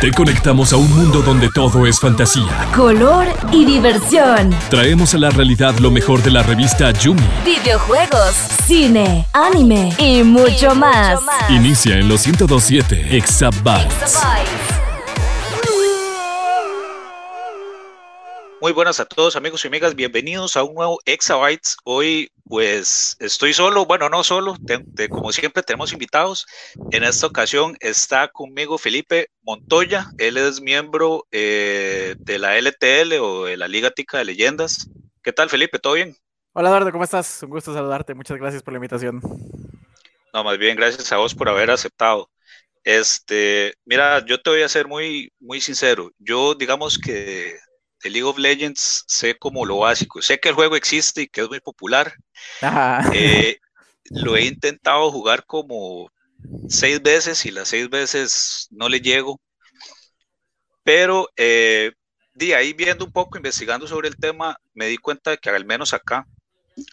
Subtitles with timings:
[0.00, 4.48] Te conectamos a un mundo donde todo es fantasía, color y diversión.
[4.70, 7.20] Traemos a la realidad lo mejor de la revista Yumi.
[7.44, 8.34] Videojuegos,
[8.66, 11.20] cine, anime y mucho, más.
[11.50, 14.16] Inicia en los 1027 Exabytes.
[18.64, 21.76] Muy buenas a todos amigos y amigas, bienvenidos a un nuevo Exabytes.
[21.84, 24.56] Hoy pues estoy solo, bueno no solo,
[25.10, 26.46] como siempre tenemos invitados.
[26.90, 33.44] En esta ocasión está conmigo Felipe Montoya, él es miembro eh, de la LTL o
[33.44, 34.88] de la Liga Tica de Leyendas.
[35.22, 35.78] ¿Qué tal Felipe?
[35.78, 36.16] ¿Todo bien?
[36.54, 37.42] Hola Eduardo, ¿cómo estás?
[37.42, 39.20] Un gusto saludarte, muchas gracias por la invitación.
[40.32, 42.30] No, más bien gracias a vos por haber aceptado.
[42.82, 46.10] Este, mira, yo te voy a ser muy, muy sincero.
[46.18, 47.58] Yo digamos que
[48.04, 50.20] de League of Legends sé como lo básico.
[50.20, 52.14] Sé que el juego existe y que es muy popular.
[53.12, 53.58] Eh,
[54.10, 56.10] lo he intentado jugar como
[56.68, 59.40] seis veces y las seis veces no le llego.
[60.82, 61.92] Pero eh,
[62.34, 65.64] de ahí viendo un poco, investigando sobre el tema, me di cuenta de que al
[65.64, 66.26] menos acá,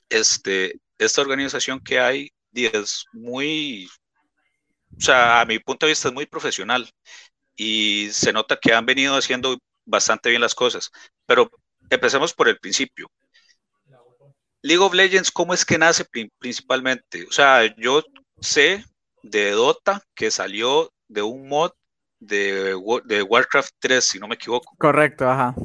[0.08, 3.90] este, esta organización que hay es muy,
[4.98, 6.90] o sea, a mi punto de vista es muy profesional
[7.58, 9.58] y se nota que han venido haciendo
[9.92, 10.90] bastante bien las cosas.
[11.28, 11.52] Pero
[11.90, 13.12] empecemos por el principio.
[14.64, 16.06] League of Legends, ¿cómo es que nace
[16.40, 17.26] principalmente?
[17.28, 18.04] O sea, yo
[18.40, 18.84] sé
[19.24, 21.72] de Dota que salió de un mod
[22.20, 22.76] de,
[23.06, 24.76] de Warcraft 3, si no me equivoco.
[24.78, 25.56] Correcto, ajá.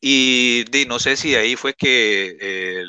[0.00, 2.84] Y no sé si ahí fue que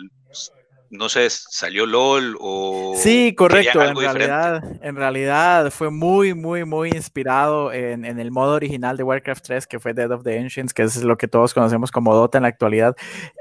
[0.89, 2.93] no sé, salió LOL o...
[2.97, 8.95] Sí, correcto, en realidad, en realidad fue muy, muy, muy inspirado en, el modo original
[8.97, 11.91] de Warcraft 3, que fue Dead of the Ancients, que es lo que todos conocemos
[11.91, 12.95] como Dota en la actualidad.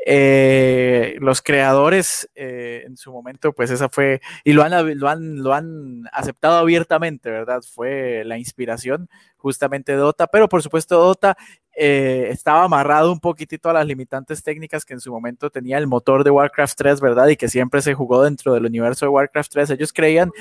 [0.06, 5.42] Eh, los creadores eh, en su momento, pues esa fue, y lo han, lo, han,
[5.42, 7.62] lo han aceptado abiertamente, ¿verdad?
[7.62, 11.36] Fue la inspiración justamente Dota, pero por supuesto Dota
[11.78, 15.86] eh, estaba amarrado un poquitito a las limitantes técnicas que en su momento tenía el
[15.86, 17.28] motor de Warcraft 3, ¿verdad?
[17.28, 19.70] Y que siempre se jugó dentro del universo de Warcraft 3.
[19.70, 20.32] Ellos creían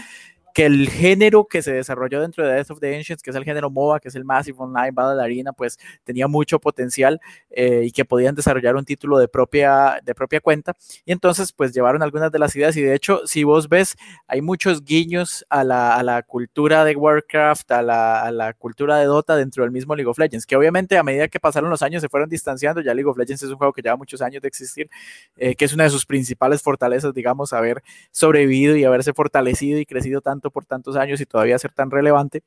[0.56, 3.44] que el género que se desarrolló dentro de Death of the Ancients, que es el
[3.44, 7.92] género MOBA, que es el Massive Online Battle Arena, pues tenía mucho potencial eh, y
[7.92, 10.74] que podían desarrollar un título de propia, de propia cuenta.
[11.04, 14.42] Y entonces, pues llevaron algunas de las ideas y de hecho, si vos ves, hay
[14.42, 19.08] muchos guiños a la, a la cultura de Warcraft, a la, a la, cultura de
[19.08, 22.02] Dota dentro del mismo League of Legends, que obviamente a medida que pasaron los años
[22.02, 24.48] se fueron distanciando, ya League of Legends es un juego que lleva muchos años de
[24.48, 24.90] existir,
[25.36, 29.86] eh, que es una de sus principales fortalezas, digamos, haber sobrevivido y haberse fortalecido y
[29.86, 32.44] crecido tanto por tantos años y todavía ser tan relevante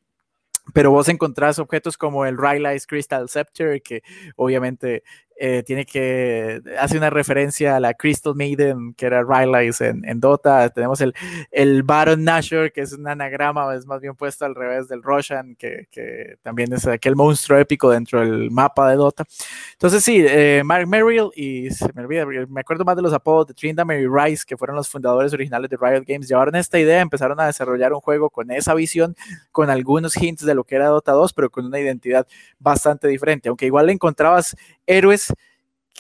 [0.72, 4.02] pero vos encontrás objetos como el Rylai's Crystal Scepter, que
[4.36, 5.02] obviamente
[5.40, 10.68] eh, tiene que, hace una referencia a la Crystal Maiden, que era Rylai's en, Dota.
[10.70, 11.14] Tenemos el,
[11.52, 15.54] el Baron Nashor, que es un anagrama, es más bien puesto al revés del Roshan,
[15.54, 19.24] que, que también es aquel monstruo épico dentro del mapa de Dota.
[19.72, 23.46] Entonces, sí, eh, Mark Merrill, y se me olvida, me acuerdo más de los apodos
[23.46, 27.00] de Tryndamere y Rice, que fueron los fundadores originales de Riot Games, llevaron esta idea,
[27.00, 29.14] empezaron a desarrollar un juego con esa visión,
[29.52, 32.26] con algunos hints de lo que era Dota 2, pero con una identidad
[32.58, 34.56] bastante diferente, aunque igual le encontrabas
[34.88, 35.32] héroes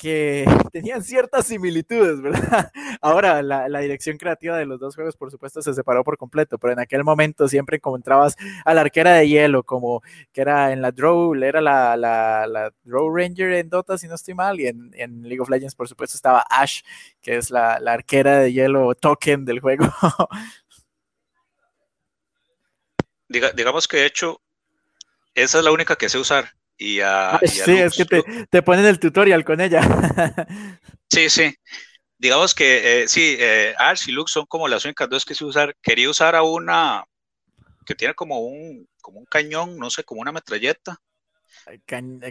[0.00, 2.70] que tenían ciertas similitudes, ¿verdad?
[3.00, 6.72] Ahora, la, dirección creativa de los dos juegos, por supuesto, se separó por completo, pero
[6.72, 10.92] en aquel momento siempre encontrabas a la arquera de hielo, como que era en la
[10.92, 15.48] Draw, era la, Draw Ranger en Dota, si no estoy mal, y en, League of
[15.48, 16.82] Legends, por supuesto, estaba Ash,
[17.20, 19.86] que es la, arquera de hielo token del juego.
[23.28, 24.40] digamos que de hecho,
[25.34, 28.86] esa es la única que sé usar y a, sí, es que te, te, ponen
[28.86, 29.80] el tutorial con ella.
[31.10, 31.54] sí, sí.
[32.18, 35.44] Digamos que eh, sí, eh, Ash y Lux son como las únicas dos que se
[35.44, 35.76] usar.
[35.80, 37.04] Quería usar a una
[37.86, 41.00] que tiene como un, como un cañón, no sé, como una metralleta.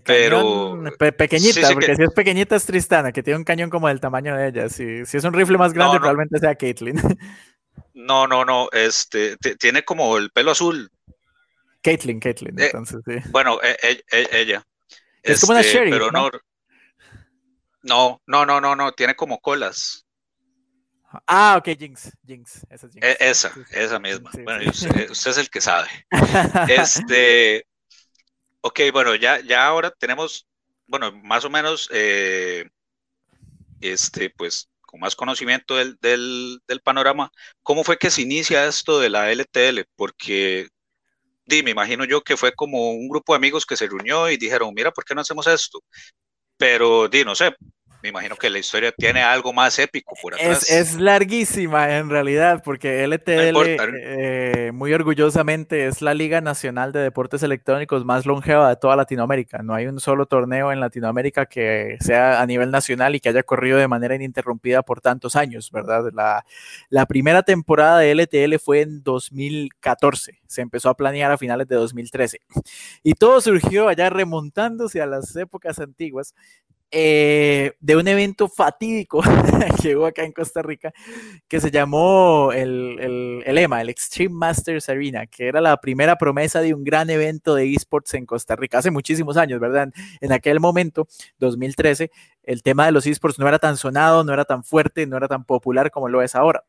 [0.05, 0.83] pero
[1.17, 4.49] pequeñita, porque si es pequeñita es Tristana, que tiene un cañón como del tamaño de
[4.49, 4.69] ella.
[4.69, 6.95] Si, si es un rifle más grande, probablemente sea Caitlyn.
[7.93, 10.91] No, no, no, este, tiene como el pelo azul,
[11.81, 13.29] Caitlyn, Caitlyn, eh, entonces sí.
[13.29, 14.63] Bueno, e, e, e, ella.
[15.23, 15.91] Es como una este, Sherry.
[15.91, 16.29] Pero ¿no?
[17.83, 20.05] no, no, no, no, no, tiene como colas.
[21.25, 23.07] Ah, ok, Jinx, Jinx, esa Jinx.
[23.19, 24.29] esa, esa misma.
[24.43, 25.87] bueno, usted, es el que sabe.
[26.69, 27.65] este,
[28.61, 30.47] ok, bueno, ya, ya ahora tenemos,
[30.85, 32.69] bueno, más o menos, eh,
[33.79, 37.31] este, pues, con más conocimiento del, del, del, panorama,
[37.63, 39.85] ¿cómo fue que se inicia esto de la LTL?
[39.95, 40.67] Porque
[41.47, 44.37] di, me imagino yo que fue como un grupo de amigos que se reunió y
[44.37, 45.79] dijeron, mira, ¿por qué no hacemos esto?
[46.57, 47.55] Pero, di, no sé,
[48.01, 50.69] me imagino que la historia tiene algo más épico por atrás.
[50.69, 53.57] Es, larguísima en realidad, porque LTL
[53.95, 59.63] eh, muy orgullosamente es la Liga Nacional de Deportes Electrónicos más longeva de toda Latinoamérica.
[59.63, 63.43] No hay un solo torneo en Latinoamérica que sea a nivel nacional y que haya
[63.43, 66.11] corrido de manera ininterrumpida por tantos años, ¿verdad?
[66.13, 66.45] La,
[66.89, 71.75] la primera temporada de LTL fue en 2014, se empezó a planear a finales de
[71.75, 72.41] 2013
[73.03, 76.35] y todo surgió allá remontándose a las épocas antiguas
[76.89, 79.21] eh, de un evento fatídico
[79.81, 80.93] que hubo acá en Costa Rica,
[81.47, 86.61] que se llamó el, el, EMA, el Extreme Masters Arena, que era la primera promesa
[86.61, 89.89] de un gran evento de esports en Costa Rica, hace muchísimos años, ¿verdad?
[90.21, 91.07] En aquel momento,
[91.39, 92.09] 2013,
[92.43, 95.27] el tema de los esports no era tan sonado, no era tan fuerte, no era
[95.27, 96.63] tan popular como lo es ahora.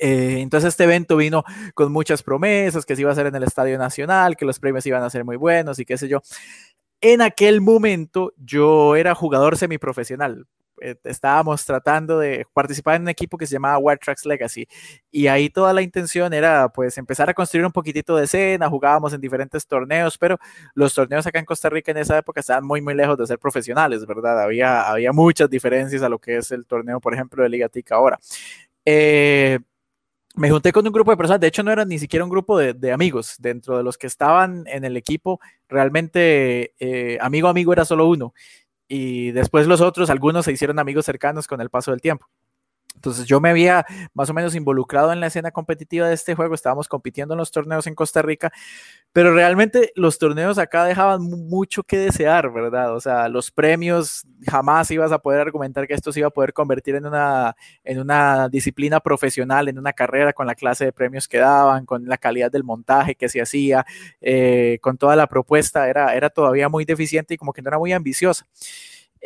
[0.00, 1.44] Eh, entonces este evento vino
[1.74, 4.86] con muchas promesas, que se iba a hacer en el Estadio Nacional, que los premios
[4.86, 6.22] iban a ser muy buenos y qué sé yo
[7.04, 10.46] en aquel momento yo era jugador semiprofesional.
[10.80, 14.66] Eh, estábamos tratando de participar en un equipo que se llamaba War Tracks Legacy
[15.10, 19.12] y ahí toda la intención era pues empezar a construir un poquitito de escena, jugábamos
[19.12, 20.38] en diferentes torneos, pero
[20.74, 23.38] los torneos acá en Costa Rica en esa época estaban muy muy lejos de ser
[23.38, 24.40] profesionales, ¿verdad?
[24.42, 27.92] Había, había muchas diferencias a lo que es el torneo, por ejemplo, de Liga TIC
[27.92, 28.18] ahora.
[28.86, 29.58] Eh,
[30.34, 32.58] me junté con un grupo de personas, de hecho no era ni siquiera un grupo
[32.58, 37.84] de, amigos, dentro de los que estaban en el equipo, realmente eh, amigo amigo era
[37.84, 38.34] solo uno,
[38.88, 42.26] y después los otros, algunos se hicieron amigos cercanos con el paso del tiempo.
[42.94, 46.54] Entonces yo me había más o menos involucrado en la escena competitiva de este juego,
[46.54, 48.50] estábamos compitiendo en los torneos en Costa Rica,
[49.12, 52.94] pero realmente los torneos acá dejaban mucho que desear, ¿verdad?
[52.94, 56.52] O sea, los premios jamás ibas a poder argumentar que esto se iba a poder
[56.52, 61.28] convertir en una, en una disciplina profesional, en una carrera con la clase de premios
[61.28, 63.84] que daban, con la calidad del montaje que se hacía,
[64.20, 67.78] eh, con toda la propuesta, era, era todavía muy deficiente y como que no era
[67.78, 68.46] muy ambiciosa.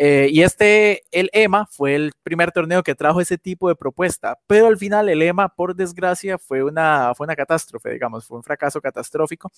[0.00, 4.38] Eh, y este, el EMA, fue el primer torneo que trajo ese tipo de propuesta,
[4.46, 8.44] pero al final el EMA, por desgracia, fue una, fue una catástrofe, digamos, fue un
[8.44, 9.50] fracaso catastrófico.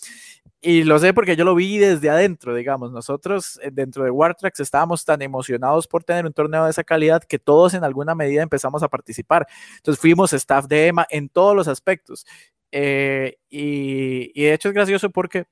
[0.62, 2.90] Y lo sé porque yo lo vi desde adentro, digamos.
[2.90, 7.22] Nosotros eh, dentro de Wartrax estábamos tan emocionados por tener un torneo de esa calidad
[7.22, 9.46] que todos en alguna medida empezamos a participar.
[9.76, 12.24] Entonces fuimos staff de EMA en todos los aspectos.
[12.72, 15.44] Eh, y, y de hecho es gracioso porque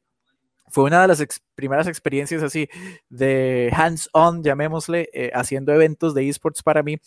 [0.71, 1.25] fue una de las
[1.55, 2.69] primeras experiencias así
[3.09, 6.99] de hands-on, llamémosle, eh, haciendo eventos de esports para mí.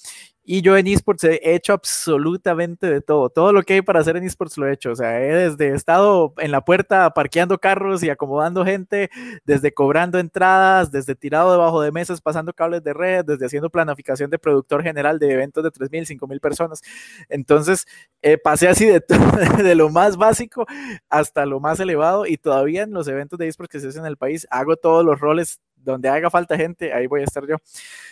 [0.43, 3.29] Y yo en esports he hecho absolutamente de todo.
[3.29, 4.91] Todo lo que hay para hacer en esports lo he hecho.
[4.91, 9.11] O sea, he desde estado en la puerta parqueando carros y acomodando gente,
[9.45, 14.31] desde cobrando entradas, desde tirado debajo de mesas, pasando cables de red, desde haciendo planificación
[14.31, 16.81] de productor general de eventos de 3.000, 5.000 personas.
[17.29, 17.85] Entonces,
[18.23, 19.03] eh, pasé así de,
[19.63, 20.65] de lo más básico
[21.09, 24.07] hasta lo más elevado y todavía en los eventos de esports que se hacen en
[24.07, 27.57] el país hago todos los roles donde haga falta gente, ahí voy a estar yo.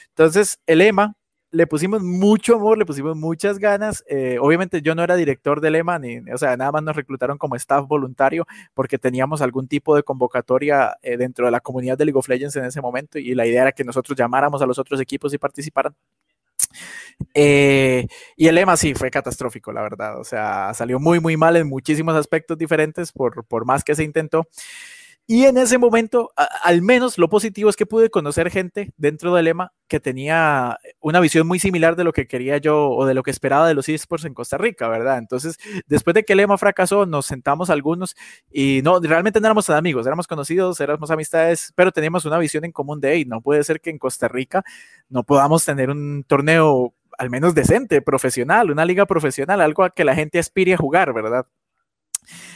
[0.09, 1.15] Entonces, el EMA
[1.51, 4.03] le pusimos mucho amor, le pusimos muchas ganas.
[4.07, 7.37] Eh, obviamente yo no era director del EMA, ni, o sea, nada más nos reclutaron
[7.37, 12.05] como staff voluntario porque teníamos algún tipo de convocatoria eh, dentro de la comunidad de
[12.05, 14.77] League of Legends en ese momento y la idea era que nosotros llamáramos a los
[14.79, 15.95] otros equipos y participaran.
[17.33, 18.07] Eh,
[18.37, 20.19] y el EMA sí fue catastrófico, la verdad.
[20.19, 24.03] O sea, salió muy, muy mal en muchísimos aspectos diferentes por, por más que se
[24.03, 24.47] intentó.
[25.31, 26.31] Y en ese momento,
[26.63, 31.19] al menos lo positivo es que pude conocer gente dentro del EMA que tenía una
[31.19, 33.87] visión muy similar de lo que quería yo o de lo que esperaba de los
[33.89, 35.19] esports en Costa Rica, ¿verdad?
[35.19, 38.15] Entonces, después de que el EMA fracasó, nos sentamos algunos
[38.51, 42.71] y no, realmente no éramos amigos, éramos conocidos, éramos amistades, pero teníamos una visión en
[42.71, 44.63] común de, hey, no puede ser que en Costa Rica
[45.09, 50.05] no podamos tener un torneo al menos decente, profesional, una liga profesional, algo a que
[50.05, 51.45] la gente aspire a jugar, ¿verdad?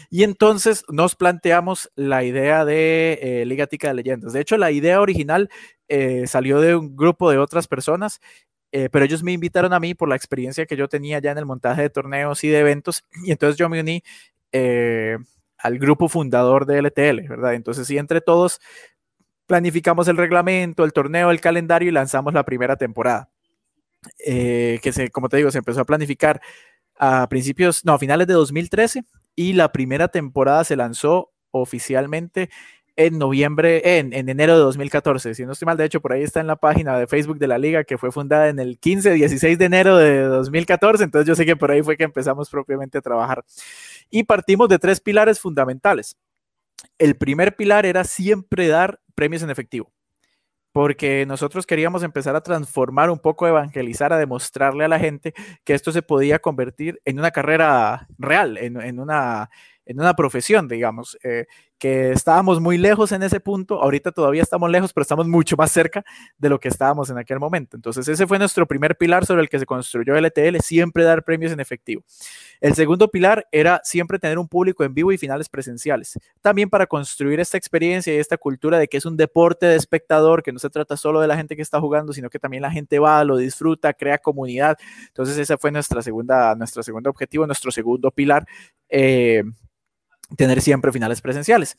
[0.09, 4.33] Y entonces nos planteamos la idea de eh, Liga Tica de Leyendas.
[4.33, 5.49] De hecho, la idea original
[5.87, 8.21] eh, salió de un grupo de otras personas,
[8.71, 11.37] eh, pero ellos me invitaron a mí por la experiencia que yo tenía ya en
[11.39, 13.03] el montaje de torneos y de eventos.
[13.25, 14.03] Y entonces yo me uní
[15.57, 17.55] al grupo fundador de LTL, ¿verdad?
[17.55, 18.59] Entonces, sí, entre todos
[19.47, 23.29] planificamos el reglamento, el torneo, el calendario y lanzamos la primera temporada.
[24.23, 26.39] que se, como te digo, se empezó a planificar
[26.99, 29.03] a principios, no, a finales de 2013
[29.35, 32.49] y la primera temporada se lanzó oficialmente
[32.95, 35.33] en noviembre, en, enero de 2014.
[35.33, 37.47] Si no estoy mal, de hecho, por ahí está en la página de Facebook de
[37.47, 41.03] la liga que fue fundada en el 15, 16 de enero de 2014.
[41.03, 43.43] Entonces yo sé que por ahí fue que empezamos propiamente a trabajar.
[44.09, 46.15] Y partimos de tres pilares fundamentales.
[46.99, 49.91] El primer pilar era siempre dar premios en efectivo
[50.73, 55.75] porque nosotros queríamos empezar a transformar un poco, evangelizar, a demostrarle a la gente que
[55.75, 59.51] esto se podía convertir en una carrera real, en, una,
[59.85, 61.17] en una profesión, digamos.
[61.23, 61.45] Eh,
[61.77, 65.71] que estábamos muy lejos en ese punto, ahorita todavía estamos lejos, pero estamos mucho más
[65.71, 66.03] cerca
[66.37, 67.75] de lo que estábamos en aquel momento.
[67.75, 71.51] Entonces ese fue nuestro primer pilar sobre el que se construyó LTL, siempre dar premios
[71.51, 72.03] en efectivo.
[72.61, 76.87] El segundo pilar era siempre tener un público en vivo y finales presenciales, también para
[76.87, 80.59] construir esta experiencia y esta cultura de que es un deporte de espectador, que no
[80.59, 83.23] se trata solo de la gente que está jugando, sino que también la gente va,
[83.23, 84.77] lo disfruta, crea comunidad.
[85.07, 88.45] Entonces ese fue nuestra segunda, nuestro segundo objetivo, nuestro segundo pilar.
[88.89, 89.43] Eh,
[90.37, 91.75] tener siempre finales presenciales.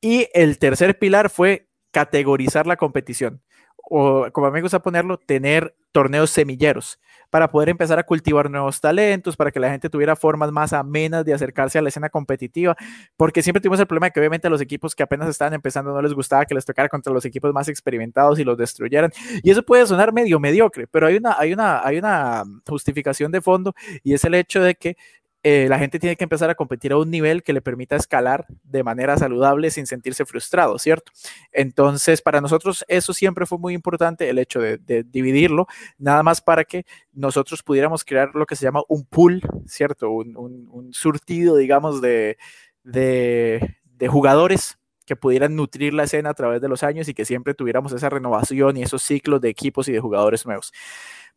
[0.00, 3.42] Y el tercer pilar fue categorizar la competición,
[3.90, 7.00] o como a mí me gusta ponerlo, tener torneos semilleros
[7.30, 11.24] para poder empezar a cultivar nuevos talentos, para que la gente tuviera formas más amenas
[11.24, 12.76] de acercarse a la escena competitiva,
[13.16, 15.92] porque siempre tuvimos el problema de que obviamente a los equipos que apenas estaban empezando
[15.92, 19.10] no les gustaba que les tocara contra los equipos más experimentados y los destruyeran.
[19.42, 23.40] Y eso puede sonar medio mediocre, pero hay una, hay una, hay una justificación de
[23.40, 24.96] fondo y es el hecho de que
[25.44, 28.46] eh, la gente tiene que empezar a competir a un nivel que le permita escalar
[28.64, 31.12] de manera saludable sin sentirse frustrado, ¿cierto?
[31.52, 36.64] Entonces, para nosotros eso siempre fue muy importante, el hecho de, dividirlo, nada más para
[36.64, 40.10] que nosotros pudiéramos crear lo que se llama un pool, ¿cierto?
[40.10, 42.36] Un, surtido, digamos, de,
[42.82, 47.24] de, de jugadores que pudieran nutrir la escena a través de los años y que
[47.24, 50.72] siempre tuviéramos esa renovación y esos ciclos de equipos y de jugadores nuevos.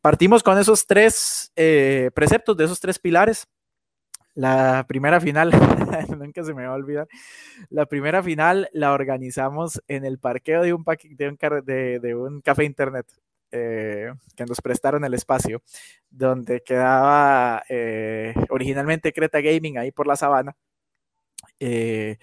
[0.01, 3.48] Partimos con esos tres eh, preceptos, de esos tres pilares
[4.33, 5.51] la primera final,
[6.17, 7.07] nunca se me va a olvidar,
[7.69, 13.07] la primera final la organizamos en el parqueo de un, de de, un café internet.
[13.53, 15.61] Eh, que nos prestaron el espacio,
[16.09, 20.55] donde quedaba eh, originalmente Creta Gaming ahí por la sabana,
[21.59, 22.17] eh,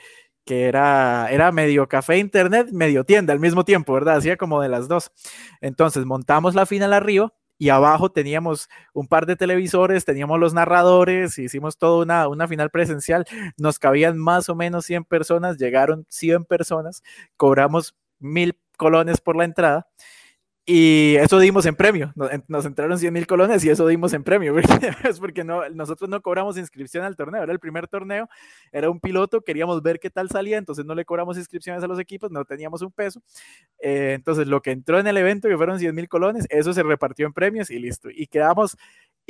[0.47, 4.17] que era, era medio café internet, medio tienda al mismo tiempo, ¿verdad?
[4.17, 5.13] Hacía como de las dos.
[5.61, 11.39] Entonces montamos la final arriba y abajo teníamos un par de televisores, teníamos los narradores,
[11.39, 13.25] hicimos toda una, una final presencial,
[13.57, 17.03] nos cabían más o menos 100 personas, llegaron 100 personas,
[17.37, 19.89] cobramos mil colones por la entrada
[20.71, 22.13] y eso dimos en premio.
[22.47, 24.55] Nos, entraron 100 mil colones y eso dimos en premio.
[25.09, 27.43] Es porque no, nosotros no cobramos inscripción al torneo.
[27.43, 28.29] Era el primer torneo,
[28.71, 31.99] era un piloto, queríamos ver qué tal salía, entonces no le cobramos inscripciones a los
[31.99, 33.23] equipos, no teníamos un peso.
[33.79, 36.83] Eh, entonces lo que entró en el evento, que fueron 100 mil colones, eso se
[36.83, 38.11] repartió en premios y listo.
[38.11, 38.77] Y quedamos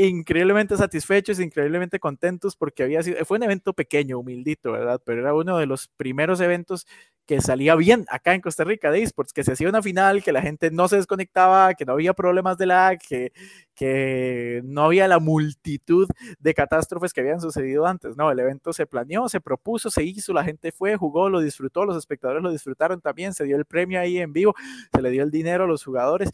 [0.06, 5.00] increíblemente satisfechos, increíblemente contentos porque había sido, fue un evento pequeño, humildito, ¿verdad?
[5.04, 6.86] Pero era uno de los primeros eventos
[7.26, 10.32] que salía bien acá en Costa Rica de esports, que se hacía una final, que
[10.32, 13.32] la gente no se desconectaba, que no había problemas de lag, que,
[13.74, 18.86] que no había la multitud de catástrofes que habían sucedido antes, no, el evento se
[18.86, 23.00] planeó, se propuso, se hizo, la gente fue, jugó, lo disfrutó, los espectadores lo disfrutaron
[23.00, 24.54] también, se dio el premio ahí en vivo,
[24.94, 26.30] se le dio el dinero a los jugadores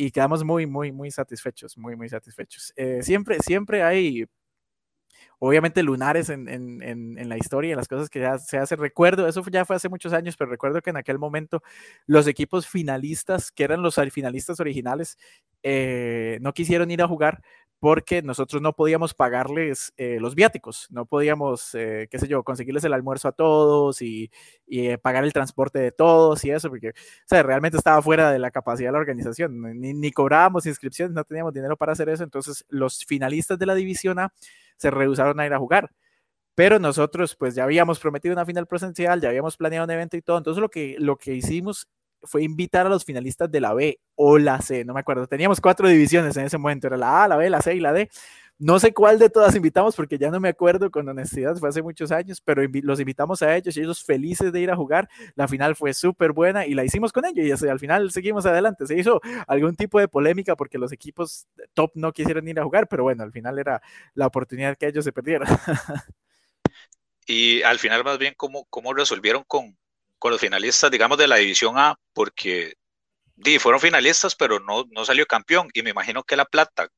[0.00, 2.72] y quedamos muy, muy, muy satisfechos, muy, muy satisfechos.
[2.76, 4.24] Eh, siempre, siempre hay,
[5.38, 8.76] obviamente, lunares en, en, en, la historia, en las cosas que se hace.
[8.76, 11.62] Recuerdo, eso ya fue hace muchos años, pero recuerdo que en aquel momento
[12.06, 15.18] los equipos finalistas, que eran los finalistas originales,
[15.62, 17.42] eh, no quisieron ir a jugar
[17.80, 22.84] porque nosotros no podíamos pagarles eh, los viáticos, no podíamos, eh, qué sé yo, conseguirles
[22.84, 24.30] el almuerzo a todos y,
[24.68, 26.92] eh, pagar el transporte de todos y eso, porque, o
[27.26, 31.24] sea, realmente estaba fuera de la capacidad de la organización, ni, ni cobrábamos inscripciones, no
[31.24, 34.32] teníamos dinero para hacer eso, entonces los finalistas de la División A
[34.76, 35.90] se rehusaron a ir a jugar.
[36.54, 40.22] Pero nosotros, pues ya habíamos prometido una final presencial, ya habíamos planeado un evento y
[40.22, 40.36] todo.
[40.38, 41.88] Entonces, lo que, lo que hicimos
[42.22, 45.26] fue invitar a los finalistas de la B o la C, no me acuerdo.
[45.26, 47.92] Teníamos cuatro divisiones en ese momento, era la A, la B, la C y la
[47.92, 48.10] D.
[48.58, 51.80] No sé cuál de todas invitamos porque ya no me acuerdo con honestidad, fue hace
[51.80, 55.08] muchos años, pero los invitamos a ellos y ellos felices de ir a jugar.
[55.34, 58.86] La final fue súper buena y la hicimos con ellos y al final seguimos adelante.
[58.86, 62.86] Se hizo algún tipo de polémica porque los equipos top no quisieron ir a jugar,
[62.86, 63.80] pero bueno, al final era
[64.12, 65.48] la oportunidad que ellos se perdieron.
[67.26, 69.76] Y al final más bien, ¿cómo, cómo resolvieron con,
[70.20, 72.74] con los finalistas, digamos, de la División A, porque
[73.36, 75.68] di, fueron finalistas, pero no, no salió campeón.
[75.74, 76.88] Y me imagino que la plata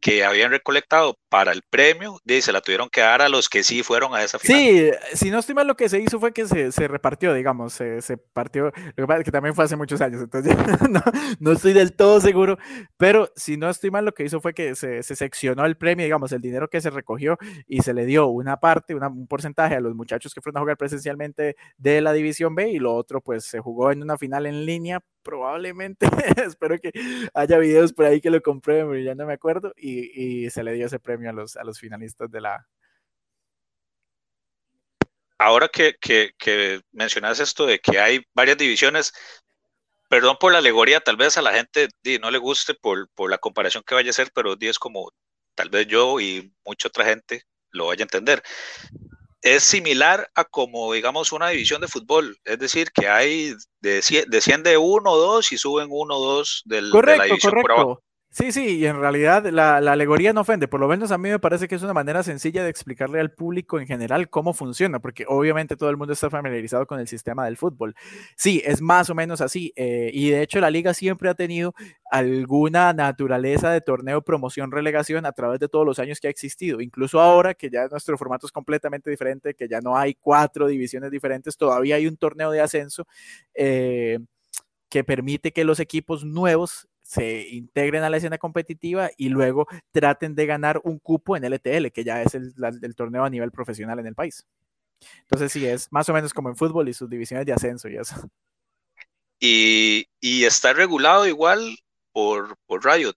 [0.00, 3.82] que habían recolectado para el premio, se la tuvieron que dar a los que sí
[3.82, 4.58] fueron a esa final.
[4.58, 7.74] Sí, si no estoy mal, lo que se hizo fue que se, se repartió, digamos,
[7.74, 10.56] se, se, partió, lo que pasa es que también fue hace muchos años, entonces
[10.90, 11.02] no,
[11.38, 12.58] no, estoy del todo seguro,
[12.96, 16.04] pero si no estoy mal, lo que hizo fue que se, se, seccionó el premio,
[16.04, 19.74] digamos, el dinero que se recogió y se le dio una parte, una, un porcentaje
[19.74, 23.20] a los muchachos que fueron a jugar presencialmente de la División B y lo otro,
[23.20, 26.06] pues se jugó en una final en línea probablemente,
[26.44, 26.92] espero que
[27.34, 30.72] haya videos por ahí que lo comprueben, ya no me acuerdo, y, y, se le
[30.72, 32.66] dio ese premio a los, a los finalistas de la...
[35.38, 39.12] Ahora que, que, que mencionas esto de que hay varias divisiones,
[40.10, 41.88] perdón por la alegoría, tal vez a la gente
[42.20, 45.10] no le guste por, por, la comparación que vaya a ser, pero es como
[45.54, 48.42] tal vez yo y mucha otra gente lo vaya a entender.
[49.42, 52.38] Es similar a como, digamos, una división de fútbol.
[52.44, 57.16] Es decir, que hay, desciende uno o dos y suben uno o dos del, de
[57.16, 58.02] la división por abajo.
[58.32, 61.40] Sí, sí, y en realidad la, alegoría no ofende, por lo menos a mí me
[61.40, 65.24] parece que es una manera sencilla de explicarle al público en general cómo funciona, porque
[65.26, 67.96] obviamente todo el mundo está familiarizado con el sistema del fútbol.
[68.36, 71.74] Sí, es más o menos así, eh, y de hecho la liga siempre ha tenido
[72.08, 76.80] alguna naturaleza de torneo, promoción, relegación a través de todos los años que ha existido,
[76.80, 81.10] incluso ahora que ya nuestro formato es completamente diferente, que ya no hay cuatro divisiones
[81.10, 83.08] diferentes, todavía hay un torneo de ascenso.
[83.54, 84.20] Eh,
[84.90, 90.36] que permite que los equipos nuevos se integren a la escena competitiva y luego traten
[90.36, 92.54] de ganar un cupo en LTL, que ya es el,
[92.94, 94.46] torneo a nivel profesional en el país.
[95.22, 97.96] Entonces sí, es más o menos como en fútbol y sus divisiones de ascenso y
[97.96, 98.14] eso.
[99.40, 101.76] Y, está regulado igual
[102.12, 103.16] por, por Riot.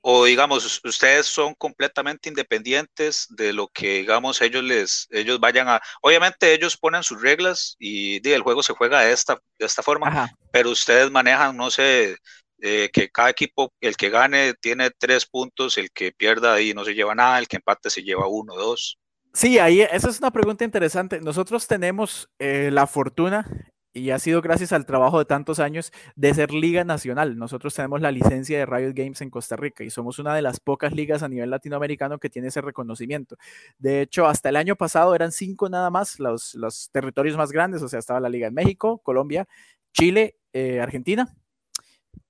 [0.00, 5.82] O digamos, ustedes son completamente independientes de lo que, digamos, ellos les, ellos vayan a.
[6.00, 10.30] Obviamente ellos ponen sus reglas y, el juego se juega de esta, de esta forma,
[10.50, 12.16] pero ustedes manejan, no sé,
[12.60, 16.84] eh, que cada equipo, el que gane tiene tres puntos, el que pierda ahí no
[16.84, 18.98] se lleva nada, el que empate se lleva uno, dos.
[19.32, 21.20] Sí, ahí esa es una pregunta interesante.
[21.20, 23.44] Nosotros tenemos eh, la fortuna
[23.92, 27.36] y ha sido gracias al trabajo de tantos años de ser liga nacional.
[27.36, 30.60] Nosotros tenemos la licencia de Riot Games en Costa Rica y somos una de las
[30.60, 33.36] pocas ligas a nivel latinoamericano que tiene ese reconocimiento.
[33.78, 37.82] De hecho, hasta el año pasado eran cinco nada más los, los territorios más grandes,
[37.82, 39.46] o sea, estaba la liga en México, Colombia,
[39.92, 41.34] Chile, eh, Argentina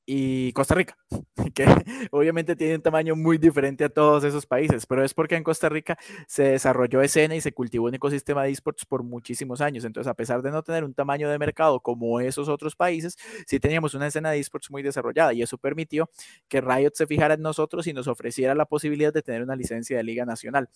[0.06, 0.96] y Costa Rica,
[1.54, 1.66] que
[2.10, 5.68] obviamente tiene un tamaño muy diferente a todos esos países, pero es porque en Costa
[5.68, 5.96] Rica
[6.26, 9.84] se desarrolló escena y se cultivó un ecosistema de esports por muchísimos años.
[9.84, 13.60] Entonces, a pesar de no tener un tamaño de mercado como esos otros países, sí
[13.60, 16.10] teníamos una escena de esports muy desarrollada y eso permitió
[16.48, 19.96] que Riot se fijara en nosotros y nos ofreciera la posibilidad de tener una licencia
[19.96, 20.68] de liga nacional.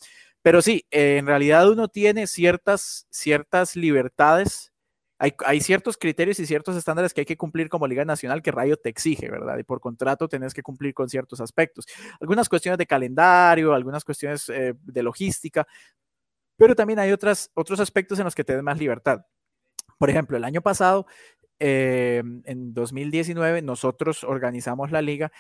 [0.43, 4.73] Pero sí, en realidad uno tiene ciertas, ciertas libertades
[5.19, 8.77] hay, ciertos criterios y ciertos estándares que hay que cumplir como Liga Nacional que Rayo
[8.77, 9.59] te exige, ¿verdad?
[9.59, 11.87] Y por contrato tenés que cumplir con ciertos aspectos.
[12.21, 15.67] Algunas cuestiones de calendario, algunas cuestiones eh, de logística,
[16.57, 19.25] pero también hay otras, otros aspectos en los que te más libertad.
[19.99, 21.07] Por ejemplo, el año pasado,
[21.59, 25.33] eh, en 2019, nosotros organizamos la liga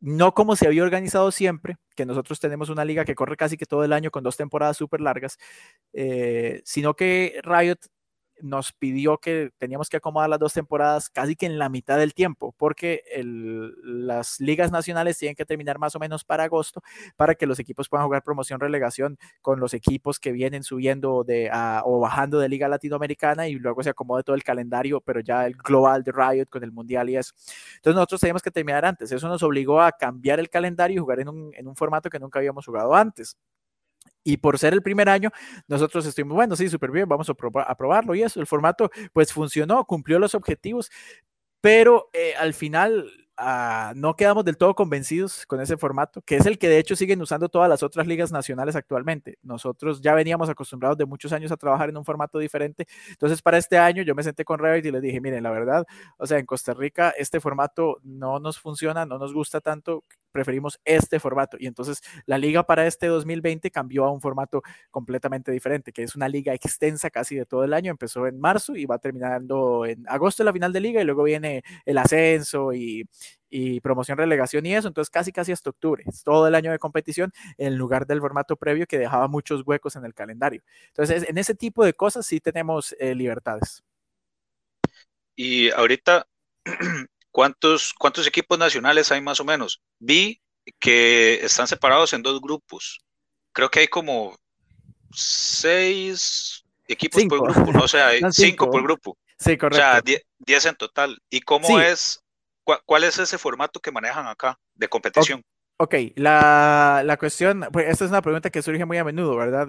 [0.00, 3.66] no como se había organizado siempre, que nosotros tenemos una liga que corre casi que
[3.66, 5.38] todo el año con dos temporadas súper largas,
[5.92, 7.78] eh, sino que Riot
[8.40, 12.14] nos pidió que teníamos que acomodar las dos temporadas casi que en la mitad del
[12.14, 16.82] tiempo, porque las ligas nacionales tienen que terminar más o menos para agosto
[17.16, 21.50] para que los equipos puedan jugar promoción relegación con los equipos que vienen subiendo de,
[21.84, 25.54] o bajando de liga latinoamericana y luego se acomode todo el calendario, pero ya el
[25.54, 27.34] global de Riot con el mundial y eso.
[27.76, 29.10] Entonces nosotros teníamos que terminar antes.
[29.12, 32.64] Eso nos obligó a cambiar el calendario y jugar en un formato que nunca habíamos
[32.66, 33.36] jugado antes.
[34.24, 35.30] Y por ser el primer año,
[35.68, 38.40] nosotros estuvimos, bueno, sí, súper bien, vamos a, probarlo y eso.
[38.40, 40.90] El formato, pues funcionó, cumplió los objetivos,
[41.60, 46.46] pero eh, al final Ah, no quedamos del todo convencidos con ese formato, que es
[46.46, 49.38] el que de hecho siguen usando todas las otras ligas nacionales actualmente.
[49.42, 52.86] Nosotros ya veníamos acostumbrados de muchos años a trabajar en un formato diferente.
[53.10, 55.84] Entonces, para este año yo me senté con Revit y les dije, miren, la verdad,
[56.16, 60.04] o sea, en Costa Rica este formato no nos funciona, no nos gusta tanto,
[60.36, 61.56] preferimos este formato.
[61.58, 66.14] Y entonces la liga para este 2020 cambió a un formato completamente diferente, que es
[66.14, 67.90] una liga extensa casi de todo el año.
[67.90, 71.64] Empezó en marzo y va terminando en agosto la final de liga y luego viene
[71.86, 73.08] el ascenso y
[73.80, 77.76] promoción, relegación y eso, entonces casi casi hasta octubre, todo el año de competición en
[77.78, 80.62] lugar del formato previo que dejaba muchos huecos en el calendario.
[80.88, 83.82] Entonces, en ese tipo de cosas sí tenemos eh, libertades.
[85.36, 86.26] Y ahorita,
[87.36, 89.82] ¿cuántos, ¿cuántos equipos nacionales hay más o menos?
[89.98, 90.40] Vi
[90.80, 93.00] que están separados en dos grupos.
[93.52, 94.34] Creo que hay como
[95.12, 98.70] seis equipos por grupo, no sé, hay cinco.
[98.70, 99.18] por grupo.
[99.38, 99.86] Sí, correcto.
[99.86, 100.02] O sea,
[100.38, 101.18] diez en total.
[101.28, 102.24] ¿Y cómo es
[102.64, 105.42] ¿Cuál, es ese formato que manejan acá de competición?
[105.76, 109.68] Ok, la, la cuestión, pues esta es una pregunta que surge muy a menudo, ¿verdad?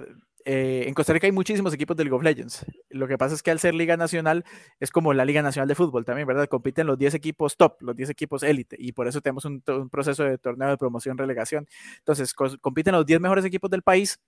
[0.50, 2.64] Eh, en Costa Rica hay muchísimos equipos de League Legends.
[2.88, 4.46] Lo que pasa es que al ser Liga Nacional
[4.80, 6.48] es como la Liga Nacional de Fútbol también, ¿verdad?
[6.48, 9.90] Compiten los 10 equipos top, los 10 equipos élite, y por eso tenemos un, un
[9.90, 11.68] proceso de torneo de promoción-relegación.
[11.98, 14.18] Entonces, compiten los 10 mejores equipos del país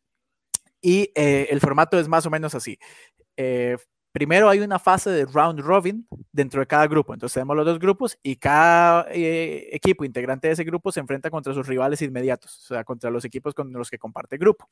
[0.82, 2.78] y eh, el formato es más o menos así.
[3.38, 3.78] Eh,
[4.12, 7.14] primero hay una fase de round robin dentro de cada grupo.
[7.14, 11.30] Entonces tenemos los dos grupos y cada eh, equipo integrante de ese grupo se enfrenta
[11.30, 14.68] contra sus rivales inmediatos, o sea, contra los equipos con los que comparte grupo.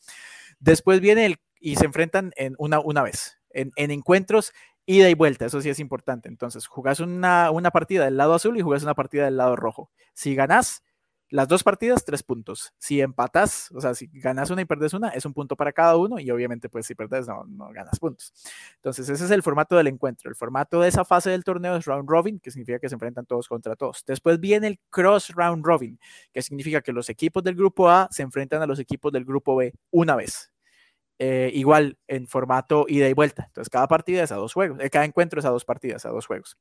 [0.59, 4.53] Después viene el, y se enfrentan en una, una vez, en, encuentros
[4.87, 6.29] ida y vuelta, eso sí es importante.
[6.29, 9.90] Entonces, jugás una, una partida del lado azul y jugás una partida del lado rojo.
[10.14, 10.83] Si ganás,
[11.30, 12.72] Las dos partidas, tres puntos.
[12.78, 15.96] Si empatas, o sea, si ganas una y perdes una, es un punto para cada
[15.96, 18.32] uno y obviamente pues si perdes no, no ganas puntos.
[18.76, 20.30] Entonces ese es el formato del encuentro.
[20.30, 23.26] El formato de esa fase del torneo es round robin, que significa que se enfrentan
[23.26, 24.04] todos contra todos.
[24.06, 25.98] Después viene el cross round robin,
[26.32, 29.54] que significa que los equipos del grupo A se enfrentan a los equipos del grupo
[29.56, 30.50] B una vez.
[31.20, 33.46] Eh, igual en formato ida y vuelta.
[33.48, 36.10] Entonces, cada partida es a dos juegos, eh, cada encuentro es a dos partidas, a
[36.10, 36.56] dos juegos.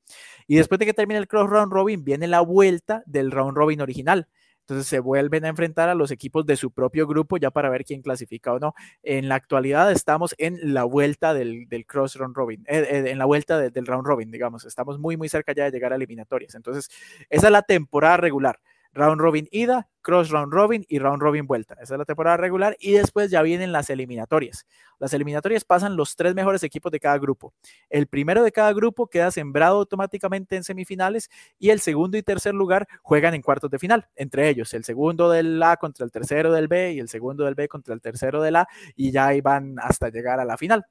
[0.47, 3.81] Y después de que termine el cross round robin, viene la vuelta del round robin
[3.81, 4.27] original,
[4.67, 7.85] entonces se vuelven a enfrentar a los equipos de su propio grupo ya para ver
[7.85, 8.75] quién clasifica o no.
[9.01, 13.23] En la actualidad estamos en la vuelta del, cross round robin, eh, eh, en la
[13.23, 14.65] vuelta del round robin, digamos.
[14.65, 16.53] Estamos muy, muy cerca ya de llegar a eliminatorias.
[16.53, 16.89] Entonces,
[17.29, 18.59] esa es la temporada regular
[18.97, 21.75] round robin ida, cross round robin y round robin vuelta.
[21.75, 24.65] Esa es la temporada regular y después ya vienen las eliminatorias.
[24.99, 27.53] Las eliminatorias pasan los tres mejores equipos de cada grupo.
[27.89, 31.29] El primero de cada grupo queda sembrado automáticamente en semifinales
[31.59, 34.07] y el segundo y tercer lugar juegan en cuartos de final.
[34.15, 37.55] Entre ellos, el segundo del A contra el tercero del B y el segundo del
[37.55, 40.85] B contra el tercero del A y ya ahí van hasta llegar a la final.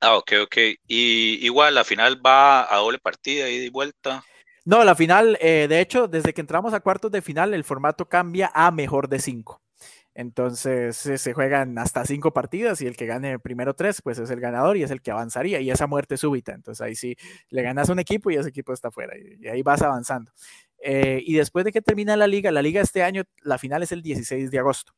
[0.00, 0.56] Ah, ok, ok.
[0.88, 4.24] Y igual la final va a doble partida, ida y vuelta.
[4.64, 8.08] No, la final, eh, de hecho, desde que entramos a cuartos de final, el formato
[8.08, 9.60] cambia a mejor de cinco.
[10.14, 14.40] Entonces se juegan hasta cinco partidas y el que gane primero tres, pues es el
[14.40, 16.52] ganador y es el que avanzaría y esa muerte súbita.
[16.52, 17.16] Entonces ahí sí
[17.48, 20.30] le ganas a un equipo y ese equipo está fuera y, ahí vas avanzando.
[20.84, 23.92] Eh, y después de que termina la liga, la liga este año, la final es
[23.92, 24.92] el 16 de agosto.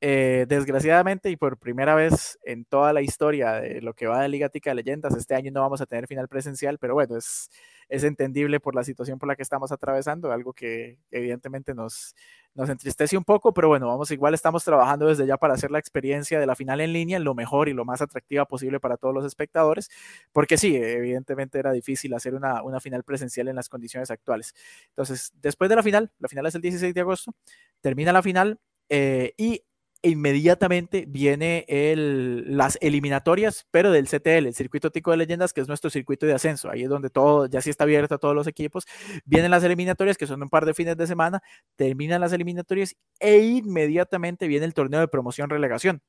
[0.00, 4.28] Eh, desgraciadamente y por primera vez en toda la historia de lo que va de
[4.28, 7.50] Liga Tica de Leyendas, este año no vamos a tener final presencial, pero bueno, es,
[7.88, 12.14] es entendible por la situación por la que estamos atravesando, algo que evidentemente nos,
[12.54, 15.80] nos entristece un poco, pero bueno, vamos, igual estamos trabajando desde ya para hacer la
[15.80, 19.12] experiencia de la final en línea lo mejor y lo más atractiva posible para todos
[19.12, 19.90] los espectadores,
[20.32, 24.54] porque sí, evidentemente era difícil hacer una, una final presencial en las condiciones actuales.
[24.90, 27.32] Entonces, después de la final, la final es el 16 de agosto,
[27.80, 29.62] termina la final eh, y
[30.02, 35.68] inmediatamente viene el, las eliminatorias, pero del CTL, el circuito tico de leyendas, que es
[35.68, 36.70] nuestro circuito de ascenso.
[36.70, 38.84] Ahí es donde todo, ya sí está abierto a todos los equipos.
[39.24, 41.40] Vienen las eliminatorias, que son un par de fines de semana,
[41.76, 46.02] terminan las eliminatorias e inmediatamente viene el torneo de promoción relegación.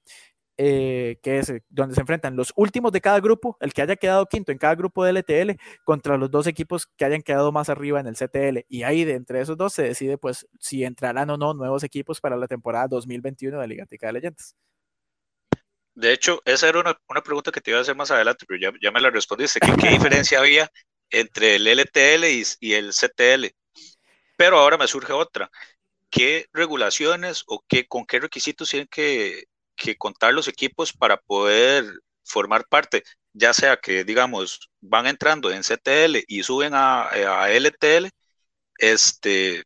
[0.61, 3.95] Eh, que es eh, donde se enfrentan los últimos de cada grupo, el que haya
[3.95, 5.51] quedado quinto en cada grupo de LTL,
[5.85, 8.65] contra los dos equipos que hayan quedado más arriba en el CTL.
[8.67, 12.19] Y ahí de entre esos dos se decide pues si entrarán o no nuevos equipos
[12.19, 14.57] para la temporada 2021 de Liga Tica de Leyendas.
[15.95, 18.59] De hecho, esa era una, una, pregunta que te iba a hacer más adelante, pero
[18.59, 19.61] ya, ya me la respondiste.
[19.61, 20.69] ¿Qué, ¿Qué, diferencia había
[21.09, 23.45] entre el LTL y, y el CTL?
[24.35, 25.49] Pero ahora me surge otra.
[26.09, 29.45] ¿Qué regulaciones o qué, con qué requisitos tienen que
[29.79, 31.85] que contar los equipos para poder
[32.23, 38.09] formar parte, ya sea que, digamos, van entrando en CTL y suben a, a LTL,
[38.77, 39.63] este,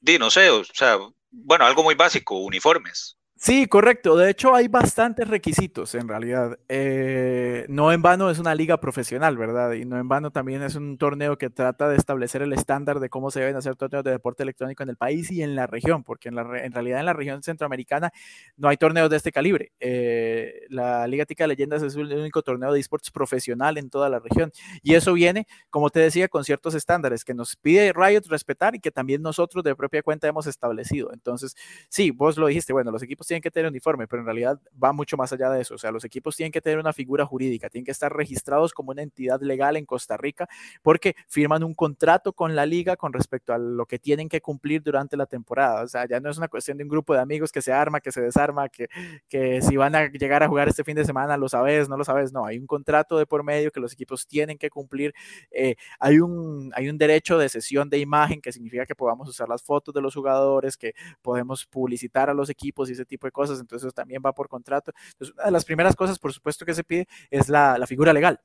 [0.00, 0.98] di, no sé, o sea,
[1.30, 3.16] bueno, algo muy básico, uniformes.
[3.44, 4.16] Sí, correcto.
[4.16, 6.60] De hecho, hay bastantes requisitos en realidad.
[6.68, 9.72] Eh, no en vano es una liga profesional, ¿verdad?
[9.72, 13.08] Y no en vano también es un torneo que trata de establecer el estándar de
[13.08, 16.04] cómo se deben hacer torneos de deporte electrónico en el país y en la región,
[16.04, 18.12] porque en, la, en realidad en la región centroamericana
[18.56, 19.72] no hay torneos de este calibre.
[19.80, 24.08] Eh, la Liga Tica de Leyendas es el único torneo de esports profesional en toda
[24.08, 24.52] la región.
[24.84, 28.78] Y eso viene, como te decía, con ciertos estándares que nos pide Riot respetar y
[28.78, 31.12] que también nosotros de propia cuenta hemos establecido.
[31.12, 31.56] Entonces,
[31.88, 34.92] sí, vos lo dijiste, bueno, los equipos tienen que tener uniforme, pero en realidad va
[34.92, 35.74] mucho más allá de eso.
[35.74, 38.90] O sea, los equipos tienen que tener una figura jurídica, tienen que estar registrados como
[38.90, 40.46] una entidad legal en Costa Rica
[40.82, 44.82] porque firman un contrato con la liga con respecto a lo que tienen que cumplir
[44.82, 45.82] durante la temporada.
[45.82, 48.00] O sea, ya no es una cuestión de un grupo de amigos que se arma,
[48.00, 48.88] que se desarma, que,
[49.28, 52.04] que si van a llegar a jugar este fin de semana, lo sabes, no lo
[52.04, 52.34] sabes.
[52.34, 55.14] No, hay un contrato de por medio que los equipos tienen que cumplir.
[55.50, 59.48] Eh, hay, un, hay un derecho de sesión de imagen que significa que podamos usar
[59.48, 63.32] las fotos de los jugadores, que podemos publicitar a los equipos y ese tipo de
[63.32, 64.92] cosas, entonces también va por contrato.
[65.12, 68.40] Entonces, una de las primeras cosas, por supuesto, que se pide es la, figura legal.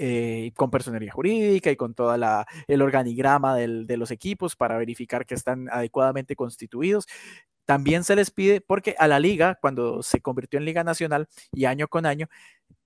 [0.00, 5.34] Eh, con personería jurídica y con todo el organigrama de los equipos para verificar que
[5.34, 7.06] están adecuadamente constituidos.
[7.64, 11.64] También se les pide, porque a la liga, cuando se convirtió en liga nacional y
[11.64, 12.28] año con año,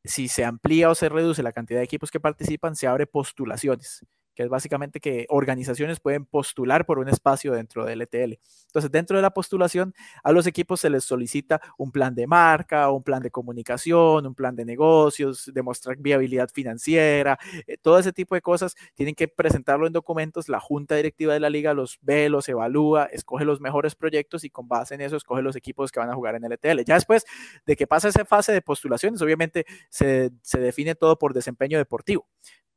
[0.05, 4.07] si se amplía o se reduce la cantidad de equipos que participan, se abre postulaciones
[4.35, 8.39] que es básicamente que organizaciones pueden postular por un espacio dentro del ETL.
[8.67, 12.91] Entonces, dentro de la postulación, a los equipos se les solicita un plan de marca,
[12.91, 18.35] un plan de comunicación, un plan de negocios, demostrar viabilidad financiera, eh, todo ese tipo
[18.35, 18.75] de cosas.
[18.95, 20.49] Tienen que presentarlo en documentos.
[20.49, 24.51] La junta directiva de la liga los ve, los evalúa, escoge los mejores proyectos y
[24.51, 26.85] con base en eso escoge los equipos que van a jugar en el ETL.
[26.85, 27.25] Ya después
[27.67, 32.27] de que pasa esa fase de postulaciones, obviamente se, se define todo por desempeño deportivo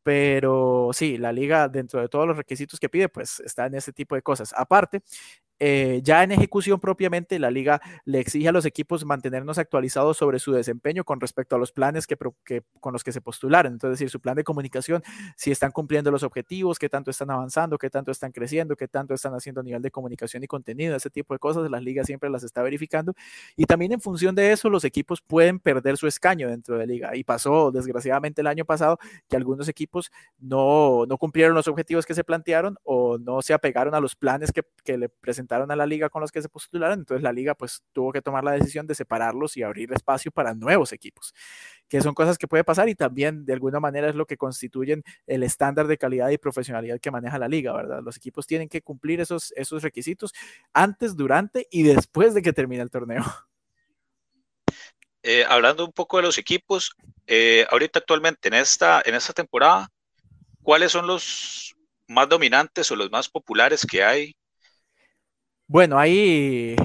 [0.05, 3.91] pero sí, la liga dentro de todos los requisitos que pide, pues está en ese
[3.91, 4.53] tipo de cosas.
[4.55, 5.01] Aparte,
[5.59, 10.39] eh, ya en ejecución propiamente, la liga le exige a los equipos mantenernos actualizados sobre
[10.39, 12.17] su desempeño con respecto a los planes que,
[12.81, 13.73] con los que se postularon.
[13.73, 15.01] Entonces, decir, su plan de comunicación,
[15.37, 19.13] si están cumpliendo los objetivos, qué tanto están avanzando, qué tanto están creciendo, qué tanto
[19.13, 22.29] están haciendo a nivel de comunicación y contenido, ese tipo de cosas, la liga siempre
[22.29, 23.13] las está verificando.
[23.55, 27.15] Y también en función de eso, los equipos pueden perder su escaño dentro de liga.
[27.15, 28.97] Y pasó, desgraciadamente, el año pasado
[29.29, 33.95] que algunos equipos no, no cumplieron los objetivos que se plantearon o no se apegaron
[33.95, 36.99] a los planes que, que le presentaron a la liga con los que se postularon,
[36.99, 40.53] entonces la liga pues tuvo que tomar la decisión de separarlos y abrir espacio para
[40.53, 41.33] nuevos equipos,
[41.87, 45.03] que son cosas que puede pasar y también de alguna manera es lo que constituyen
[45.27, 48.01] el estándar de calidad y profesionalidad que maneja la liga, ¿verdad?
[48.03, 50.33] Los equipos tienen que cumplir esos, esos requisitos
[50.73, 53.23] antes, durante y después de que termine el torneo.
[55.27, 59.89] Eh, hablando un poco de los equipos, eh, ahorita actualmente en esta, en esta temporada,
[60.61, 61.75] ¿cuáles son los
[62.07, 64.35] más dominantes o los más populares que hay
[65.67, 66.75] bueno, ahí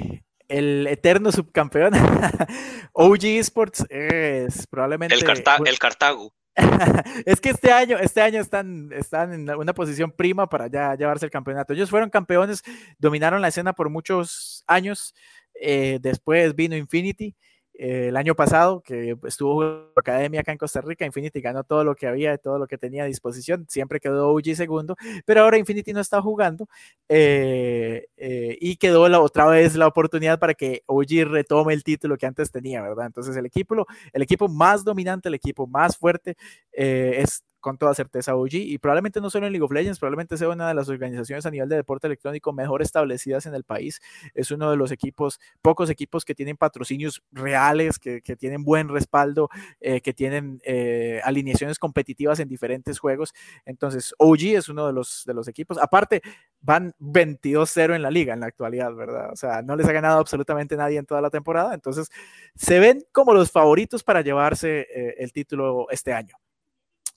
[0.48, 1.92] el eterno subcampeón,
[2.92, 5.14] OG Esports, es probablemente...
[5.14, 5.22] El,
[5.66, 6.34] el Cartago.
[7.26, 11.24] es que este año, este año están, están en una posición prima para ya llevarse
[11.24, 11.72] el campeonato.
[11.72, 12.62] Ellos fueron campeones,
[12.98, 15.14] dominaron la escena por muchos años.
[15.60, 17.36] Eh, después vino Infinity
[17.80, 22.06] el año pasado, que estuvo academia acá en Costa Rica, Infinity ganó todo lo que
[22.06, 26.00] había, todo lo que tenía a disposición, siempre quedó OG segundo, pero ahora Infinity no
[26.00, 26.68] está jugando
[27.08, 32.18] eh, eh, y quedó la, otra vez la oportunidad para que OG retome el título
[32.18, 33.06] que antes tenía, ¿verdad?
[33.06, 36.36] Entonces el equipo, el equipo más dominante, el equipo más fuerte
[36.72, 40.36] eh, es con toda certeza OG y probablemente no solo en League of Legends, probablemente
[40.36, 44.00] sea una de las organizaciones a nivel de deporte electrónico mejor establecidas en el país.
[44.34, 49.50] Es uno de los equipos, pocos equipos que tienen patrocinios reales, que, tienen buen respaldo,
[49.80, 53.32] eh, que tienen eh, alineaciones competitivas en diferentes juegos.
[53.64, 55.78] Entonces, OG es uno de los, de los equipos.
[55.78, 56.22] Aparte,
[56.60, 59.30] van 22-0 en la liga en la actualidad, ¿verdad?
[59.32, 61.74] O sea, no les ha ganado absolutamente nadie en toda la temporada.
[61.74, 62.10] Entonces,
[62.54, 66.36] se ven como los favoritos para llevarse eh, el título este año.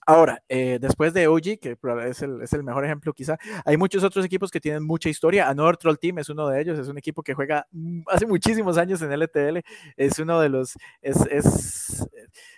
[0.06, 4.04] Ahora, eh, después de OG, que es el, es el, mejor ejemplo quizá, hay muchos
[4.04, 5.48] otros equipos que tienen mucha historia.
[5.48, 7.66] Another Troll Team es uno de ellos, es un equipo que juega
[8.08, 9.60] hace muchísimos años en LTL,
[9.96, 12.06] es uno de los, es, es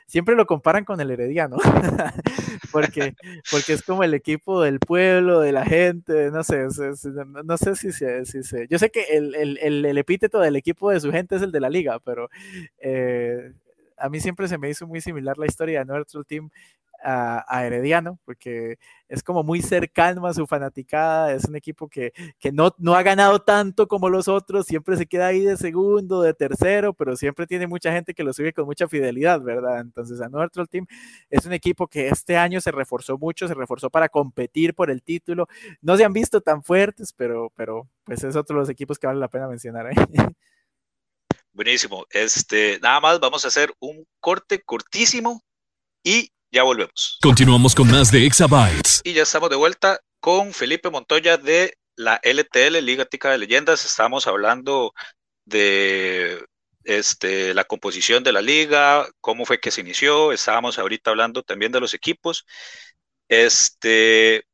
[0.06, 1.56] siempre lo comparan con el Herediano,
[2.72, 3.14] porque,
[3.50, 6.66] porque es como el equipo del pueblo, de la gente, no sé,
[7.44, 11.00] no sé si se, si yo sé que el, el, el, epíteto del equipo de
[11.00, 12.28] su gente es el de la liga, pero...
[12.78, 13.52] Eh,
[13.98, 16.50] a mí siempre se me hizo muy similar la historia de nuestro team
[17.02, 18.78] a, Herediano, porque
[19.09, 23.02] es como muy cercano a su fanaticada, es un equipo que, que no, no ha
[23.02, 27.46] ganado tanto como los otros, siempre se queda ahí de segundo, de tercero, pero siempre
[27.46, 29.80] tiene mucha gente que lo sigue con mucha fidelidad, ¿verdad?
[29.80, 30.87] Entonces, a nuestro team
[31.30, 35.02] es un equipo que este año se reforzó mucho, se reforzó para competir por el
[35.02, 35.46] título.
[35.80, 39.06] No se han visto tan fuertes, pero, pero pues es otro de los equipos que
[39.06, 39.90] vale la pena mencionar.
[39.90, 39.94] ¿eh?
[41.52, 42.06] Buenísimo.
[42.11, 45.42] Este, nada más vamos a hacer un corte cortísimo
[46.02, 47.18] y ya volvemos.
[47.22, 49.00] Continuamos con más de Exabytes.
[49.04, 53.85] Y ya estamos de vuelta con Felipe Montoya de la LTL, Liga Tica de Leyendas.
[53.85, 54.92] Estamos hablando
[55.44, 56.44] de
[56.85, 60.32] este, la composición de la liga, cómo fue que se inició.
[60.32, 62.46] Estábamos ahorita hablando también de los equipos.
[63.28, 64.44] Este,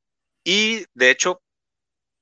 [0.45, 1.43] y de hecho,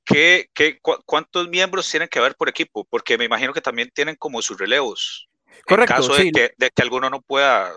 [0.04, 2.84] ¿qué, qué, cuántos miembros tienen que haber por equipo?
[2.90, 5.28] Porque me imagino que también tienen como sus relevos.
[5.64, 5.94] Correcto.
[5.94, 7.72] En caso de, que, de que alguno no pueda,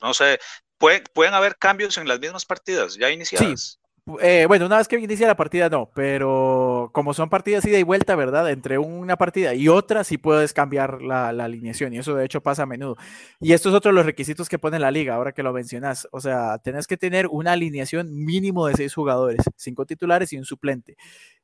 [0.00, 0.38] no sé,
[0.78, 3.60] pueden, haber cambios en las mismas partidas ya iniciadas.
[3.60, 3.78] Sí.
[4.22, 7.82] Eh, bueno, una vez que inicia la partida no, pero como son partidas ida y
[7.82, 8.50] vuelta, ¿verdad?
[8.50, 12.62] Entre una partida y otra sí puedes cambiar la, alineación y eso de hecho pasa
[12.62, 12.96] a menudo.
[13.38, 16.08] Y esto es otro de los requisitos que pone la liga, ahora que lo mencionas.
[16.10, 20.46] O sea, tenés que tener una alineación mínimo de seis jugadores, cinco titulares y un
[20.46, 20.96] suplente.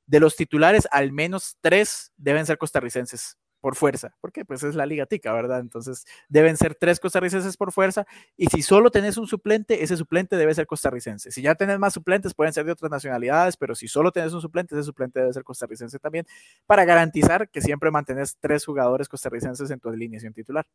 [0.07, 4.85] De los titulares, al menos tres deben ser costarricenses por fuerza, porque pues es la
[4.85, 5.61] liga tica, ¿verdad?
[5.61, 10.37] Entonces deben ser tres costarricenses por fuerza y si solo tenés un suplente, ese suplente
[10.37, 11.31] debe ser costarricense.
[11.31, 14.43] Si ya tenés más suplentes, pueden ser de otras nacionalidades, pero si solo tenés un
[14.43, 16.27] suplente, ese suplente debe ser costarricense también,
[16.67, 20.67] para garantizar que siempre mantenés tres jugadores costarricenses en tu alineación titular.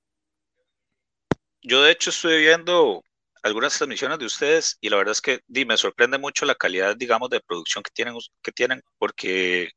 [1.61, 3.03] Yo de hecho estoy viendo
[3.43, 7.29] algunas transmisiones de ustedes y la verdad es que me sorprende mucho la calidad, digamos,
[7.29, 9.69] de producción que tienen, que tienen porque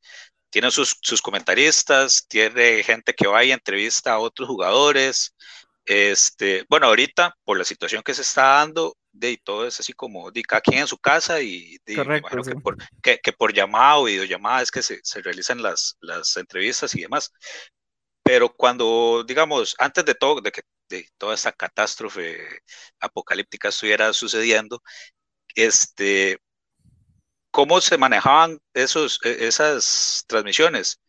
[0.53, 5.35] tiene sus, comentaristas, tiene gente que va y entrevista a otros jugadores.
[5.87, 10.31] Este, bueno, ahorita, por la situación que se está dando, de todo es así como
[10.31, 14.61] de cada quien en su casa y imagino que, por, que, por llamada o videollamada
[14.61, 17.33] es que se, se realizan las, las entrevistas y demás.
[18.23, 22.39] Pero cuando, digamos, antes de todo, de que de toda esta catástrofe
[23.01, 24.83] apocalíptica estuviera sucediendo,
[25.55, 26.41] este,
[27.53, 31.01] ¿cómo se manejaban esos, e, esas transmisiones?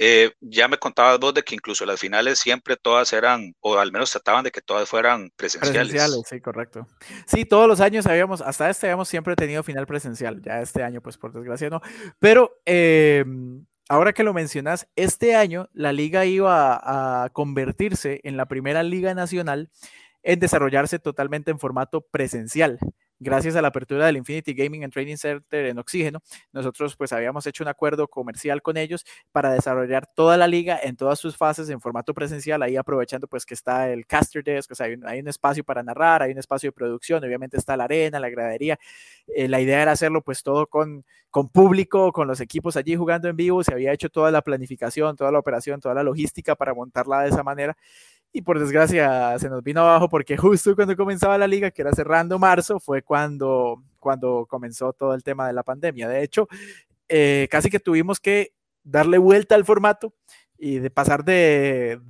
[0.00, 3.90] Eh, ya me contabas vos de que incluso las finales siempre todas eran, o al
[3.90, 5.90] menos trataban de que todas fueran presenciales.
[5.90, 6.86] Presenciales, sí, correcto.
[7.26, 11.02] Sí, todos los años habíamos, hasta este habíamos siempre tenido final presencial, ya este año
[11.02, 11.82] pues por desgracia no,
[12.20, 18.46] pero em, ahora que lo mencionas, este año la liga iba a convertirse en la
[18.46, 19.68] primera liga nacional
[20.22, 22.78] en desarrollarse totalmente en formato presencial
[23.18, 26.20] gracias a la apertura del Infinity Gaming and Training Center en Oxígeno,
[26.52, 30.96] nosotros pues habíamos hecho un acuerdo comercial con ellos para desarrollar toda la liga en
[30.96, 34.74] todas sus fases en formato presencial, ahí aprovechando pues que está el caster desk, o
[34.74, 38.20] sea, hay un, espacio para narrar, hay un espacio de producción, obviamente está la arena,
[38.20, 38.78] la gradería,
[39.28, 43.28] eh, la idea era hacerlo pues todo con, con público, con los equipos allí jugando
[43.28, 46.74] en vivo, se había hecho toda la planificación, toda la operación, toda la logística para
[46.74, 47.76] montarla de esa manera
[48.32, 51.92] y por desgracia se nos vino abajo porque justo cuando comenzaba la liga, que era
[51.92, 56.08] cerrando marzo, fue cuando, cuando comenzó todo el tema de la pandemia.
[56.08, 56.48] De hecho,
[57.08, 58.52] eh, casi que tuvimos que
[58.84, 60.14] darle vuelta al formato
[60.60, 62.00] y de pasar de,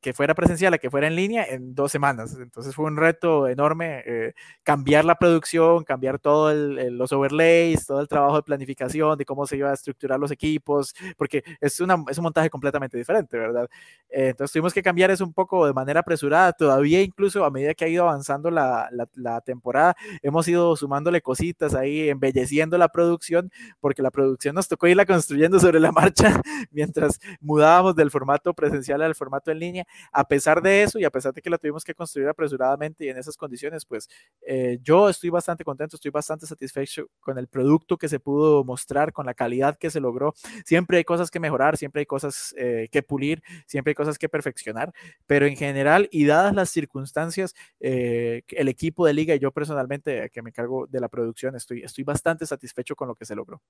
[0.00, 2.36] que fuera presencial a que fuera en línea en dos semanas.
[2.40, 8.06] Entonces fue un reto enorme eh, cambiar la producción, cambiar todos los overlays, todo el
[8.06, 12.18] trabajo de planificación, de cómo se iba a estructurar los equipos, porque es, una, es
[12.18, 13.68] un montaje completamente diferente, ¿verdad?
[14.08, 16.52] Eh, entonces tuvimos que cambiar eso un poco de manera apresurada.
[16.52, 21.74] Todavía incluso a medida que ha ido avanzando la, la temporada, hemos ido sumándole cositas
[21.74, 26.40] ahí, embelleciendo la producción, porque la producción nos tocó irla construyendo sobre la marcha
[26.70, 29.86] mientras mudábamos del formato presencial al formato en línea.
[30.12, 33.08] A pesar de eso y a pesar de que la tuvimos que construir apresuradamente y
[33.08, 34.08] en esas condiciones, pues
[34.46, 39.12] eh, yo estoy bastante contento, estoy bastante satisfecho con el producto que se pudo mostrar,
[39.12, 40.34] con la calidad que se logró.
[40.64, 44.28] Siempre hay cosas que mejorar, siempre hay cosas eh, que pulir, siempre hay cosas que
[44.28, 44.92] perfeccionar,
[45.26, 50.30] pero en general y dadas las circunstancias, eh, el equipo de liga y yo personalmente
[50.30, 53.60] que me cargo de la producción, estoy, estoy bastante satisfecho con lo que se logró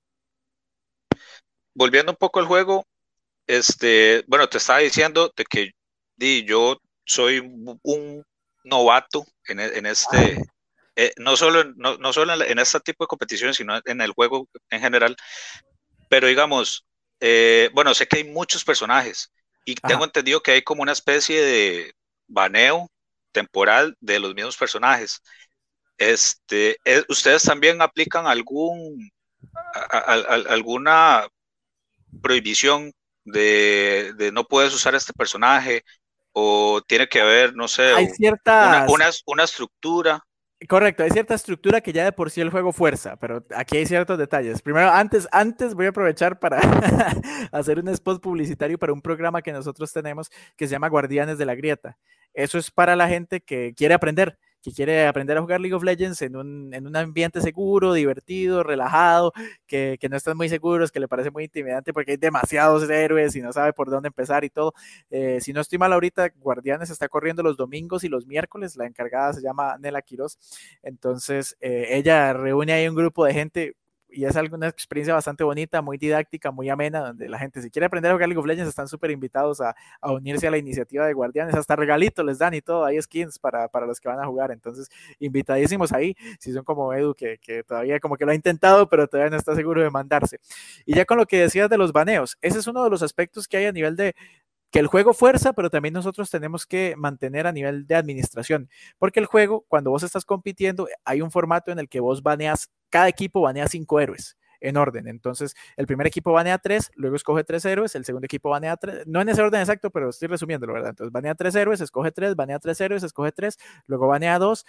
[1.77, 2.87] volviendo un poco al juego,
[3.47, 5.71] este, bueno, te estaba diciendo de que
[6.17, 8.25] di, yo soy un
[8.65, 10.43] novato en, e, este,
[10.97, 14.49] eh, no solo, no, no solo en, este tipo de competiciones, sino en el juego
[14.71, 15.17] en general.
[16.09, 16.85] Pero digamos,
[17.21, 19.33] eh, bueno, sé que hay muchos personajes
[19.65, 21.95] y tengo entendido que hay como una especie de
[22.27, 22.91] baneo
[23.33, 25.21] temporal de los mismos personajes.
[25.99, 29.11] Este, eh, ¿Ustedes también aplican algún,
[30.49, 31.27] alguna
[32.23, 32.93] prohibición
[33.27, 35.85] de, no puedes usar este personaje
[36.33, 40.23] o tiene que haber, no sé, hay cierta una, estructura.
[40.69, 43.87] Correcto, hay cierta estructura que ya de por sí el juego fuerza, pero aquí hay
[43.87, 44.63] ciertos detalles.
[44.63, 46.59] Primero, antes, antes voy a aprovechar para
[47.53, 51.47] hacer un spot publicitario para un programa que nosotros tenemos que se llama Guardianes de
[51.47, 51.99] la Grieta.
[52.33, 55.85] Eso es para la gente que quiere aprender que quiere aprender a jugar League of
[55.85, 59.33] Legends en un, en un ambiente seguro, divertido, relajado,
[59.65, 63.37] que, que, no están muy seguros, que le parece muy intimidante porque hay demasiados héroes
[63.37, 64.75] y no sabe por dónde empezar y todo.
[65.09, 68.87] Eh, si no estoy mal ahorita, Guardianes está corriendo los domingos y los miércoles, la
[68.87, 70.37] encargada se llama Nela Quiroz,
[70.83, 73.77] entonces eh, ella reúne ahí un grupo de gente
[74.17, 77.85] y es una experiencia bastante bonita, muy didáctica, muy amena, donde la gente si quiere
[77.85, 81.07] aprender a jugar League of Legends están súper invitados a, a, unirse a la iniciativa
[81.07, 84.19] de Guardianes, hasta regalitos les dan y todo, hay skins para, para los que van
[84.19, 88.33] a jugar, entonces invitadísimos ahí, si son como Edu, que, que todavía como que lo
[88.33, 90.41] ha intentado, pero todavía no está seguro de mandarse.
[90.87, 93.47] Y ya con lo que decías de los baneos, ese es uno de los aspectos
[93.47, 94.15] que hay a nivel de,
[94.71, 99.21] que el juego fuerza, pero también nosotros tenemos que mantener a nivel de administración, porque
[99.21, 103.09] el juego, cuando vos estás compitiendo, hay un formato en el que vos baneas, cada
[103.09, 105.07] equipo banea cinco héroes en orden.
[105.07, 109.07] Entonces, el primer equipo banea tres, luego escoge tres héroes, el segundo equipo banea tres,
[109.07, 110.89] no en ese orden exacto, pero estoy resumiendo, ¿verdad?
[110.91, 114.65] Entonces, banea tres héroes, escoge tres, banea tres héroes, escoge tres, luego banea dos,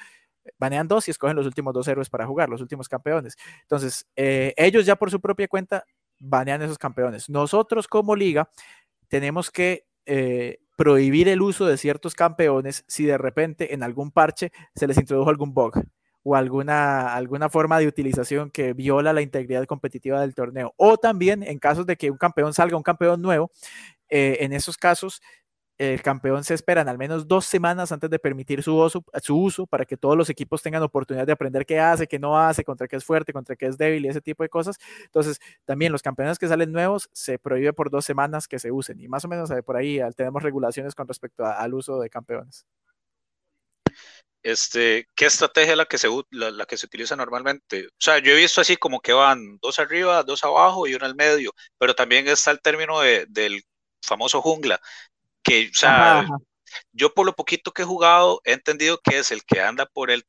[0.59, 3.37] banean dos y escogen los últimos dos héroes para jugar, los últimos campeones.
[3.61, 5.85] Entonces, eh, ellos ya por su propia cuenta
[6.19, 7.29] banean esos campeones.
[7.29, 8.49] Nosotros como liga
[9.07, 14.51] tenemos que eh, prohibir el uso de ciertos campeones si de repente en algún parche
[14.75, 15.81] se les introdujo algún bug
[16.29, 20.73] o alguna, alguna forma de utilización que viola la integridad competitiva del torneo.
[20.75, 23.49] O también en casos de que un campeón salga, un campeón nuevo,
[24.09, 25.21] eh, en esos casos
[25.77, 29.67] el campeón se esperan al menos dos semanas antes de permitir su uso, su uso
[29.67, 32.87] para que todos los equipos tengan oportunidad de aprender qué hace, qué no hace, contra
[32.87, 34.77] qué es fuerte, contra qué es débil y ese tipo de cosas.
[35.05, 38.99] Entonces, también los campeones que salen nuevos se prohíbe por dos semanas que se usen
[38.99, 42.65] y más o menos por ahí tenemos regulaciones con respecto al uso de campeones.
[44.43, 47.87] Este, ¿Qué estrategia es la que, se, la, que se utiliza normalmente?
[47.87, 51.05] O sea, yo he visto así como que van dos arriba, dos abajo y uno
[51.05, 53.63] al medio, pero también está el término del
[54.01, 54.79] famoso jungla,
[55.43, 56.25] que, o sea,
[56.91, 60.11] yo por lo poquito que he jugado he entendido que es el que anda por
[60.11, 60.23] el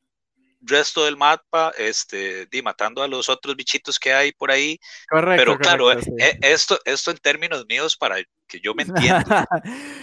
[0.60, 4.78] resto del mapa, este, di, matando a los otros bichitos que hay por ahí.
[5.08, 5.44] Correcto.
[5.44, 8.16] Pero claro, eh, esto, esto en términos míos para
[8.48, 9.46] que yo me entienda.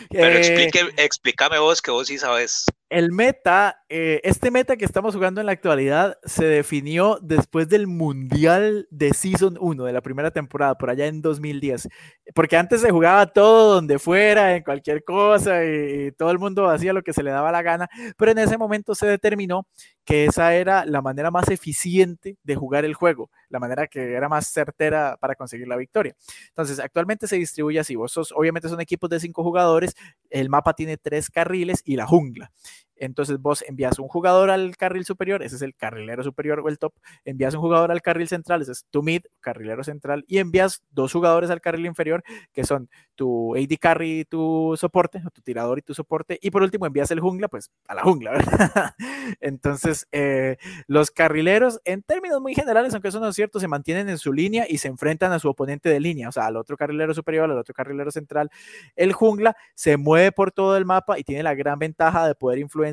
[0.10, 5.16] Pero explique, explícame vos que vos sí sabes el meta, eh, este meta que estamos
[5.16, 10.32] jugando en la actualidad se definió después del Mundial de Season 1 de la primera
[10.32, 11.90] temporada, por allá en 2010.
[12.36, 16.94] Porque antes se jugaba todo donde fuera, en cualquier cosa, y, todo el mundo hacía
[16.94, 17.90] lo que se le daba la gana.
[18.18, 19.68] Pero en ese momento se determinó
[20.06, 24.30] que esa era la manera más eficiente de jugar el juego, la manera que era
[24.30, 26.16] más certera para conseguir la victoria.
[26.50, 27.96] Entonces, actualmente se distribuye así.
[27.96, 29.96] Vos obviamente son equipos de cinco jugadores,
[30.30, 32.52] el mapa tiene tres carriles y la jungla.
[32.98, 36.80] Entonces vos envías un jugador al carril superior, ese es el carrilero superior o el
[36.80, 36.94] top,
[37.26, 41.12] envías un jugador al carril central, ese es tu mid, carrilero central, y envías dos
[41.12, 42.24] jugadores al carril inferior,
[42.54, 46.52] que son tu AD carry y tu soporte, o tu tirador y tu soporte, y
[46.52, 48.96] por último envías el jungla, pues a la jungla, ¿verdad?
[49.42, 50.58] Entonces, eh,
[50.88, 54.32] los carrileros, en términos muy generales, aunque eso no es cierto, se mantienen en su
[54.32, 57.50] línea y se enfrentan a su oponente de línea, o sea, al otro carrilero superior,
[57.52, 58.50] al otro carrilero central.
[58.96, 62.60] El jungla se mueve por todo el mapa y tiene la gran ventaja de poder
[62.60, 62.86] influir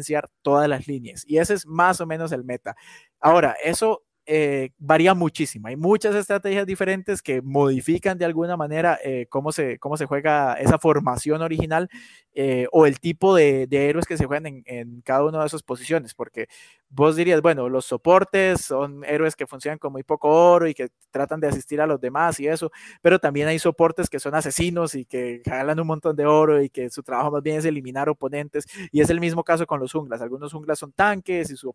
[0.42, 1.24] todas las líneas.
[1.26, 2.76] Y ese es más o menos el meta.
[3.20, 5.66] Ahora, eso eh, varía muchísimo.
[5.68, 10.54] Hay muchas estrategias diferentes que modifican de alguna manera eh, cómo, se, cómo se juega
[10.54, 11.88] esa formación original
[12.34, 16.14] eh, o el tipo de, héroes que se juegan en, cada una de esas posiciones,
[16.14, 16.48] porque
[16.88, 20.88] vos dirías, bueno, los soportes son héroes que funcionan con muy poco oro y que
[21.10, 22.70] tratan de asistir a los demás y eso,
[23.02, 26.70] pero también hay soportes que son asesinos y que jalan un montón de oro y
[26.70, 29.92] que su trabajo más bien es eliminar oponentes y es el mismo caso con los
[29.92, 30.22] junglas.
[30.22, 31.68] Algunos junglas son tanques y su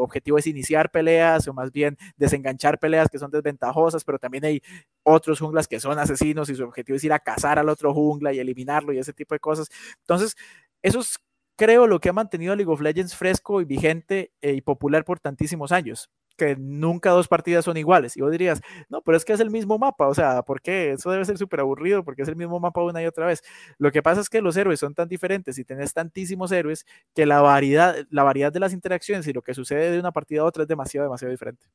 [0.00, 4.62] objetivo es iniciar peleas o más bien desenganchar peleas que son desventajosas, pero también hay
[5.02, 8.32] otros junglas que son asesinos y su objetivo es ir a cazar al otro jungla
[8.32, 9.68] y eliminarlo y ese tipo de cosas.
[10.00, 10.36] Entonces,
[10.82, 11.18] esos
[11.56, 15.20] creo, lo que ha mantenido League of Legends fresco y vigente eh, y popular por
[15.20, 16.10] tantísimos años.
[16.36, 18.16] Que nunca dos partidas son iguales.
[18.16, 20.08] Y vos dirías, no, pero es que es el mismo mapa.
[20.08, 20.92] O sea, ¿por qué?
[20.92, 23.42] Eso debe ser súper aburrido porque es el mismo mapa una y otra vez.
[23.78, 27.26] Lo que pasa es que los héroes son tan diferentes y tenés tantísimos héroes que
[27.26, 30.44] la variedad, la variedad de las interacciones y lo que sucede de una partida a
[30.44, 31.66] otra es demasiado, demasiado diferente.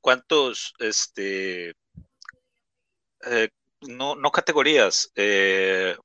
[0.00, 1.74] ¿Cuántos, este,
[3.26, 3.48] eh,
[3.82, 5.10] no, no categorías?
[5.14, 5.96] Eh,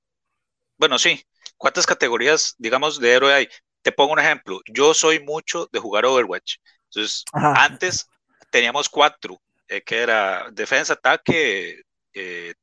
[0.78, 1.24] bueno, sí,
[1.63, 3.47] ¿Cuántas categorías, digamos, de héroe hay?
[3.82, 4.59] Te pongo un ejemplo.
[4.67, 6.57] Yo soy mucho de jugar Overwatch.
[6.89, 8.05] Entonces, antes
[8.51, 12.53] teníamos cuatro, eh, que era defensa, ataque, eh,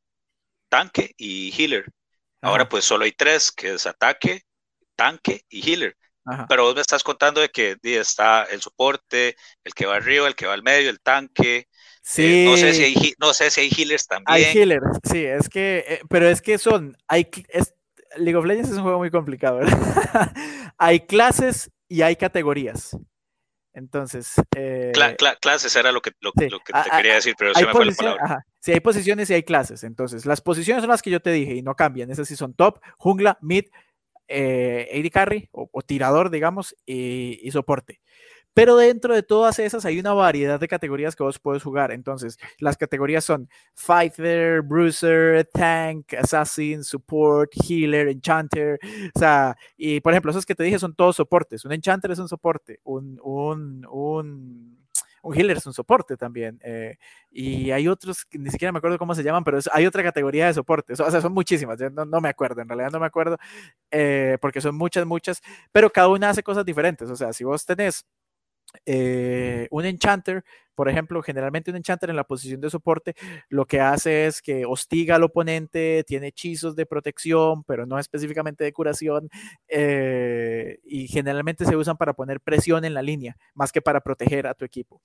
[0.68, 1.86] tanque y healer.
[2.42, 4.42] Ahora pues solo hay tres, que es ataque,
[4.96, 5.96] tanque y healer.
[6.46, 9.34] Pero vos me estás contando de que está el soporte,
[9.64, 11.68] el que va arriba, el que va al medio, el tanque.
[12.00, 12.44] Eh, sí.
[12.46, 14.26] no, sé si hay, no sé si hay healers también.
[14.26, 17.74] Hay healers, sí, es que, pero es que son, hay, es,
[18.16, 20.32] League of Legends es un juego muy complicado, ¿verdad?
[20.78, 22.96] hay clases y hay categorías.
[23.72, 24.34] Entonces.
[24.56, 24.92] Eh,
[25.40, 28.46] clases era lo que, lo, que te quería decir, pero se me fue la palabra.
[28.58, 29.84] Sí, hay posiciones y hay clases.
[29.84, 32.10] Entonces, las posiciones son las que yo te dije y no cambian.
[32.10, 33.66] Esas sí son top, jungla, mid,
[34.26, 38.00] eh, AD carry o, tirador, digamos, y soporte.
[38.54, 41.92] Pero dentro de todas esas hay una variedad de categorías que vos puedes jugar.
[41.92, 48.78] Entonces, las categorías son Fighter, Bruiser, Tank, Assassin, Support, Healer, Enchanter.
[49.14, 51.64] O sea, y por ejemplo, esos que te dije son todos soportes.
[51.64, 52.80] Un Enchanter es un soporte.
[52.84, 54.78] Un, un, un,
[55.22, 56.58] un healer es un soporte también.
[56.62, 56.96] Eh,
[57.30, 60.54] y hay otros ni siquiera me acuerdo cómo se llaman, pero hay otra categoría de
[60.54, 60.98] soportes.
[61.00, 61.78] O sea, son muchísimas.
[61.92, 63.36] No, no me acuerdo, en realidad no me acuerdo,
[63.90, 65.40] eh, porque son muchas, muchas,
[65.72, 67.10] pero cada una hace cosas diferentes.
[67.10, 68.04] O sea, si vos tenés
[68.86, 70.44] eh, un enchanter,
[70.74, 73.14] por ejemplo, generalmente un enchanter en la posición de soporte
[73.48, 78.64] lo que hace es que hostiga al oponente, tiene hechizos de protección, pero no específicamente
[78.64, 79.28] de curación,
[79.68, 84.46] eh, y generalmente se usan para poner presión en la línea, más que para proteger
[84.46, 85.00] a tu equipo.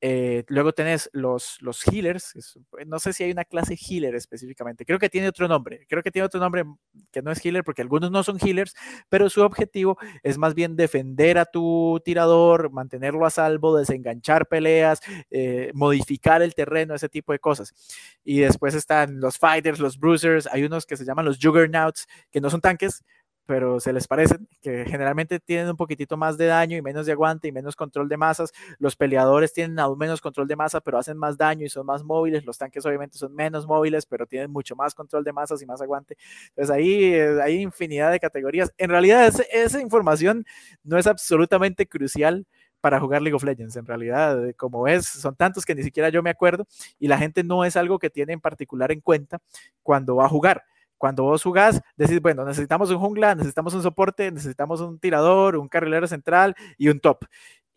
[0.00, 2.32] Eh, luego tenés los, los healers,
[2.70, 6.04] pues, no sé si hay una clase healer específicamente, creo que tiene otro nombre, creo
[6.04, 6.64] que tiene otro nombre
[7.10, 8.74] que no es healer porque algunos no son healers,
[9.08, 15.00] pero su objetivo es más bien defender a tu tirador, mantenerlo a salvo, desenganchar peleas,
[15.30, 17.74] eh, modificar el terreno, ese tipo de cosas.
[18.22, 22.40] Y después están los fighters, los bruisers, hay unos que se llaman los juggernauts, que
[22.40, 23.02] no son tanques,
[23.48, 27.12] pero se les parecen, que generalmente tienen un poquitito más de daño y menos de
[27.12, 28.52] aguante y menos control de masas.
[28.78, 32.04] Los peleadores tienen aún menos control de masa, pero hacen más daño y son más
[32.04, 32.44] móviles.
[32.44, 35.80] Los tanques obviamente son menos móviles, pero tienen mucho más control de masas y más
[35.80, 36.18] aguante.
[36.50, 38.70] Entonces ahí eh, hay infinidad de categorías.
[38.76, 40.44] En realidad esa información
[40.84, 42.44] no es absolutamente crucial
[42.82, 43.76] para jugar League of Legends.
[43.76, 46.66] En realidad, eh, como es, son tantos que ni siquiera yo me acuerdo
[46.98, 49.38] y la gente no es algo que tiene en particular en cuenta
[49.82, 50.64] cuando va a jugar
[50.98, 55.68] Cuando vos jugás, decís, bueno, necesitamos un jungla, necesitamos un soporte, necesitamos un tirador, un
[55.68, 57.24] carrilero central y un top.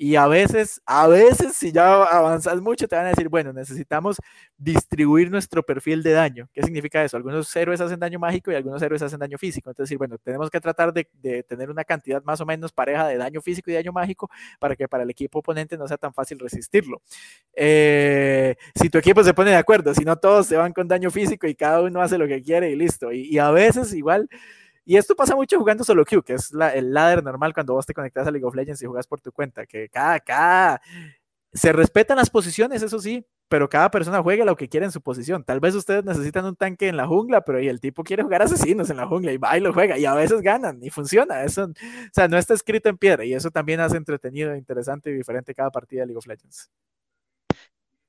[0.04, 4.18] Y a veces, a veces, si ya avanzas mucho, te van a decir, bueno, necesitamos
[4.58, 6.49] distribuir nuestro perfil de daño.
[6.54, 7.18] ¿Qué significa eso?
[7.18, 9.70] Algunos héroes hacen daño mágico y algunos héroes hacen daño físico.
[9.70, 11.06] Entonces, bueno, tenemos que tratar de,
[11.43, 14.28] tener una cantidad más o menos pareja de daño físico y daño mágico
[14.58, 17.04] para que para el equipo oponente no sea tan fácil resistirlo.
[17.54, 21.12] Eh, si tu equipo se pone de acuerdo, si no todos se van con daño
[21.12, 23.12] físico y cada uno hace lo que quiere y listo.
[23.12, 24.28] y a veces igual
[24.86, 27.93] y esto pasa mucho jugando solo queue, que es el ladder normal cuando vos te
[27.93, 30.82] conectas a League of Legends y jugas por tu cuenta, que cada, cada,
[31.53, 35.01] se respetan las posiciones, eso sí, pero cada persona juega lo que quiere en su
[35.01, 35.43] posición.
[35.43, 38.89] Tal vez ustedes necesitan un tanque en la jungla, pero el tipo quiere jugar asesinos
[38.89, 41.43] en la jungla y va y lo juega y a veces ganan y funciona.
[41.43, 41.73] Eso, o
[42.13, 45.69] sea, no está escrito en piedra y eso también hace entretenido, interesante y diferente cada
[45.69, 46.71] partida de League of Legends.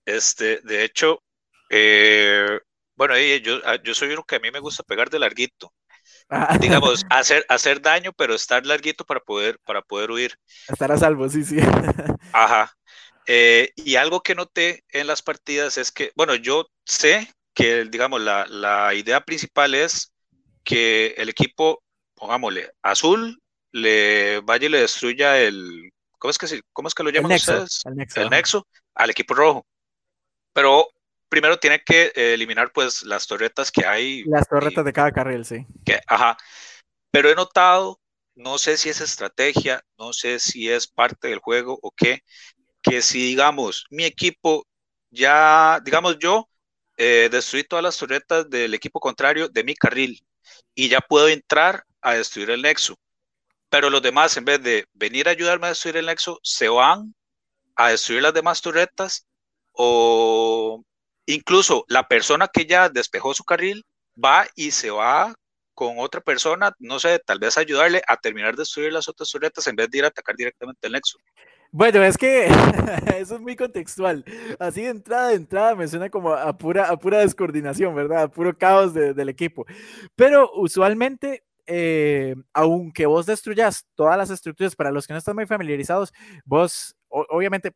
[0.05, 1.23] Este, de hecho,
[1.71, 2.61] eh,
[2.95, 5.73] bueno, yo, ah, yo soy uno que a mí me gusta pegar de larguito.
[6.61, 10.37] Digamos, hacer, hacer daño, pero estar larguito para poder, para poder huir.
[10.69, 11.59] Estar a salvo, sí, sí.
[12.33, 12.73] Ajá.
[13.27, 18.21] Eh, y algo que noté en las partidas es que, bueno, yo sé que, digamos,
[18.21, 20.13] la, la idea principal es
[20.65, 21.83] que el equipo,
[22.15, 23.39] pongámosle, azul,
[23.73, 27.81] le vaya y le destruya el, ¿cómo es que, cómo es que lo llaman ustedes?
[27.85, 29.67] El nexo, el nexo al equipo rojo.
[30.53, 30.89] Pero
[31.33, 34.23] primero tiene que eh, eliminar pues las torretas que hay.
[34.25, 35.67] Las torretas de cada carril, sí.
[35.83, 36.37] Que, ajá.
[37.11, 37.99] Pero he notado,
[38.35, 42.23] no sé si es estrategia, no sé si es parte del juego o qué,
[42.83, 44.67] que si digamos mi equipo
[45.11, 46.51] ya, digamos yo,
[46.99, 50.23] eh, destruí todas las torretas del equipo contrario de mi carril
[50.75, 52.95] y ya puedo entrar a destruir el nexo.
[53.71, 57.15] Pero los demás, en vez de venir a ayudarme a destruir el nexo, se van
[57.75, 59.27] a destruir las demás torretas
[59.73, 60.85] o
[61.27, 63.85] Incluso la persona que ya despejó su carril
[64.23, 65.35] va y se va
[65.75, 69.67] con otra persona, no sé, tal vez ayudarle a terminar de destruir las otras turretas
[69.67, 71.19] en vez de ir a atacar directamente el nexo.
[71.71, 72.47] Bueno, es que
[73.17, 74.25] eso es muy contextual.
[74.59, 78.25] Así de entrada de entrada me suena como a pura, a pura descoordinación, ¿verdad?
[78.25, 79.65] A puro caos del equipo.
[80.15, 85.47] Pero usualmente eh, aunque vos destruyas todas las estructuras, para los que no están muy
[85.47, 86.13] familiarizados,
[86.45, 87.73] vos, obviamente,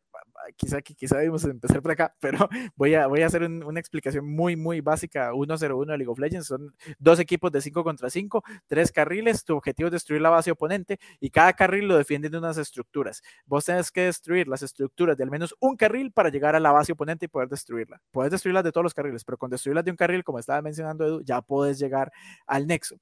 [0.57, 2.39] quizá, quizá debemos empezar por acá, pero
[2.77, 5.33] voy a, voy a hacer una explicación muy, muy básica.
[5.33, 9.57] 1-0-1 de League of Legends son dos equipos de 5 contra 5, tres carriles, tu
[9.57, 13.23] objetivo es destruir la base oponente y cada carril lo defienden de unas estructuras.
[13.45, 16.73] Vos tenés que destruir las estructuras de al menos un carril para llegar a la
[16.73, 18.01] base oponente y poder destruirla.
[18.11, 21.07] Puedes destruirlas de todos los carriles, pero con destruirlas de un carril, como estaba mencionando
[21.07, 22.13] Edu, ya puedes llegar
[22.47, 22.97] al nexo.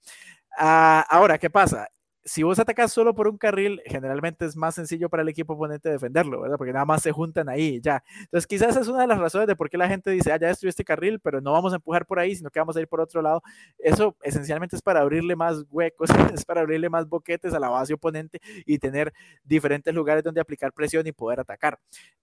[0.56, 1.88] Ah, ahora, ¿qué pasa?
[2.26, 5.90] Si vos atacas solo por un carril, generalmente es más sencillo para el equipo oponente
[5.90, 6.56] defenderlo, ¿verdad?
[6.56, 8.02] Porque nada más se juntan ahí ya.
[8.20, 10.48] Entonces, quizás es una de las razones de por qué la gente dice, ah, ya
[10.48, 12.88] destruyó este carril, pero no vamos a empujar por ahí, sino que vamos a ir
[12.88, 13.42] por otro lado.
[13.78, 16.08] Eso esencialmente es para abrirle más huecos,
[16.40, 19.12] es para abrirle más boquetes a la base oponente y tener
[19.42, 21.78] diferentes lugares donde aplicar presión y poder atacar.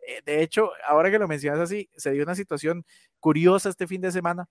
[0.07, 2.85] Eh, de hecho, ahora que lo mencionas así, se dio una situación
[3.19, 4.49] curiosa este fin de semana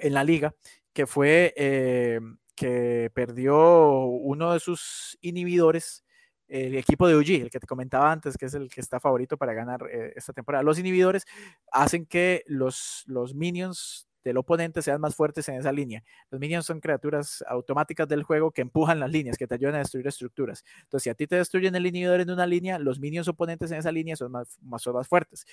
[0.00, 0.54] en la liga,
[0.92, 2.20] que fue eh,
[2.62, 6.04] que perdió uno de sus inhibidores,
[6.46, 9.36] el equipo de UG, el que te comentaba antes, que es el que está favorito
[9.36, 10.62] para ganar eh, esta temporada.
[10.62, 11.24] Los inhibidores
[11.72, 16.02] hacen que los, los minions del oponente sean más fuertes en esa línea.
[16.30, 19.78] Los minions son criaturas automáticas del juego que empujan las líneas, que te ayudan a
[19.78, 20.64] destruir estructuras.
[20.82, 23.78] Entonces, si a ti te destruyen el inhibidor en una línea, los minions oponentes en
[23.78, 25.46] esa línea son más, más, fuertes.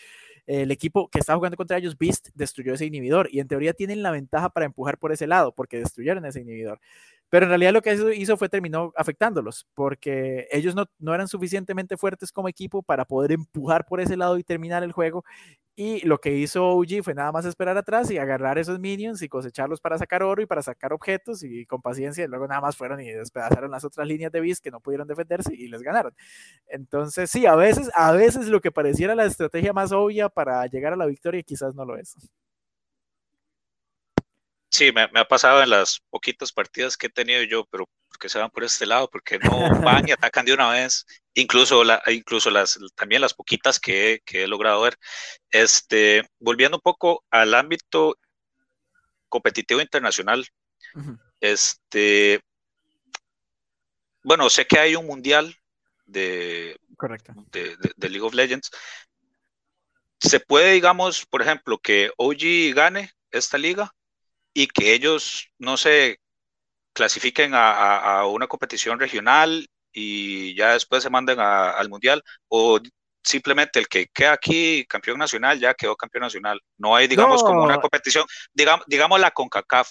[0.47, 4.03] El equipo que está jugando contra ellos, Beast, destruyó ese inhibidor y en teoría tienen
[4.03, 6.80] la ventaja para empujar por ese lado, porque destruyeron ese inhibidor.
[7.30, 11.95] Pero en realidad lo que hizo fue terminó afectándolos, porque ellos no, no, eran suficientemente
[11.95, 15.24] fuertes como equipo para poder empujar por ese lado y terminar el juego.
[15.82, 19.30] Y lo que hizo OG fue nada más esperar atrás y agarrar esos minions y
[19.30, 22.25] cosecharlos para sacar oro y para sacar objetos y con paciencia.
[22.25, 25.07] Y luego nada más fueron y despedazaron las otras líneas de Beast que no pudieron
[25.07, 26.13] defenderse y les ganaron.
[26.67, 30.91] Entonces, sí, a veces, a veces lo que pareciera la estrategia más obvia para llegar
[30.91, 32.13] a la victoria quizás no lo es.
[34.80, 38.39] Sí, me, ha pasado en las poquitas partidas que he tenido yo, pero porque se
[38.39, 42.49] van por este lado, porque no van y atacan de una vez, incluso, la, incluso
[42.49, 44.97] las, también las poquitas que, he logrado ver.
[45.51, 48.17] Este, volviendo un poco al ámbito
[49.27, 50.47] competitivo internacional,
[51.41, 52.39] este,
[54.23, 55.53] bueno, sé que hay un mundial
[56.05, 56.80] de,
[57.51, 58.71] de, de, League of Legends.
[60.21, 63.93] Se puede, digamos, por ejemplo, que OG gane esta liga
[64.54, 66.20] y que ellos no se
[66.93, 72.80] clasifiquen a, una competición regional y ya después se manden al mundial o
[73.24, 76.60] simplemente el que queda aquí campeón nacional ya quedó campeón nacional.
[76.78, 79.89] No hay, digamos, como una competición, digamos, digamos la CONCACAF.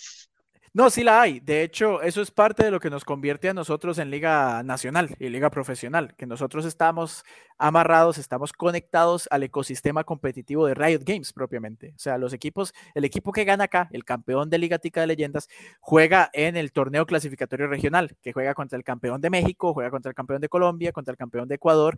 [0.74, 1.40] No, sí la hay.
[1.40, 5.14] De hecho, eso es parte de lo que nos convierte a nosotros en liga nacional
[5.18, 7.24] y liga profesional, que nosotros estamos
[7.56, 11.92] amarrados, estamos conectados al ecosistema competitivo de Riot Games propiamente.
[11.96, 15.06] O sea, los equipos, el equipo que gana acá, el campeón de Liga Tica de
[15.06, 15.48] Leyendas,
[15.80, 20.10] juega en el torneo clasificatorio regional, que juega contra el campeón de México, juega contra
[20.10, 21.96] el campeón de Colombia, contra el campeón de Ecuador,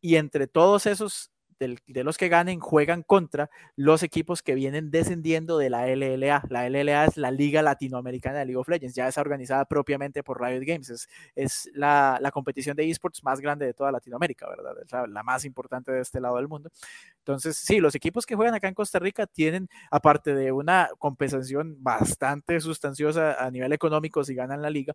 [0.00, 1.30] y entre todos esos
[1.60, 6.44] de los que ganen juegan contra los equipos que vienen descendiendo de la LLA.
[6.48, 10.40] La LLA es la Liga Latinoamericana de League of Legends, ya es organizada propiamente por
[10.40, 14.72] Riot Games, es, es la, competición de esports más grande de toda Latinoamérica, ¿verdad?
[14.82, 16.70] Es la, más importante de este lado del mundo.
[17.18, 21.76] Entonces, sí, los equipos que juegan acá en Costa Rica tienen, aparte de una compensación
[21.80, 24.94] bastante sustanciosa a nivel económico si ganan la liga,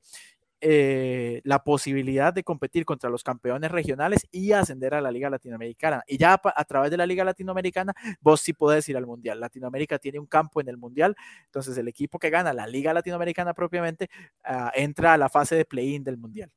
[0.62, 6.04] eh, la posibilidad de competir contra los campeones regionales y ascender a la Liga Latinoamericana.
[6.08, 9.40] Y ya a, través de la Liga Latinoamericana, vos sí podés ir al Mundial.
[9.40, 13.54] Latinoamérica tiene un campo en el Mundial, entonces el equipo que gana la Liga Latinoamericana
[13.54, 14.10] propiamente
[14.44, 16.52] ah, entra a la fase de play-in del Mundial.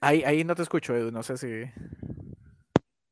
[0.00, 1.48] Ahí, ahí no te escucho, Edu, no sé si...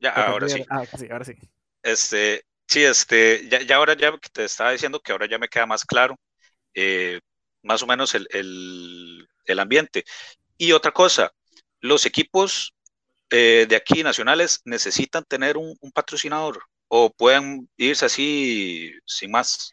[0.00, 0.64] Ya, ahora sí.
[0.68, 1.34] Ah, sí, ahora sí.
[1.82, 5.66] Este, Sí, este, ya, ya, ahora ya te estaba diciendo que ahora ya me queda
[5.66, 6.16] más claro
[6.74, 7.20] eh,
[7.62, 10.04] más o menos el, el, ambiente.
[10.58, 11.32] Y otra cosa,
[11.80, 12.74] los equipos
[13.30, 19.72] eh, de aquí nacionales necesitan tener un, un, patrocinador o pueden irse así sin más.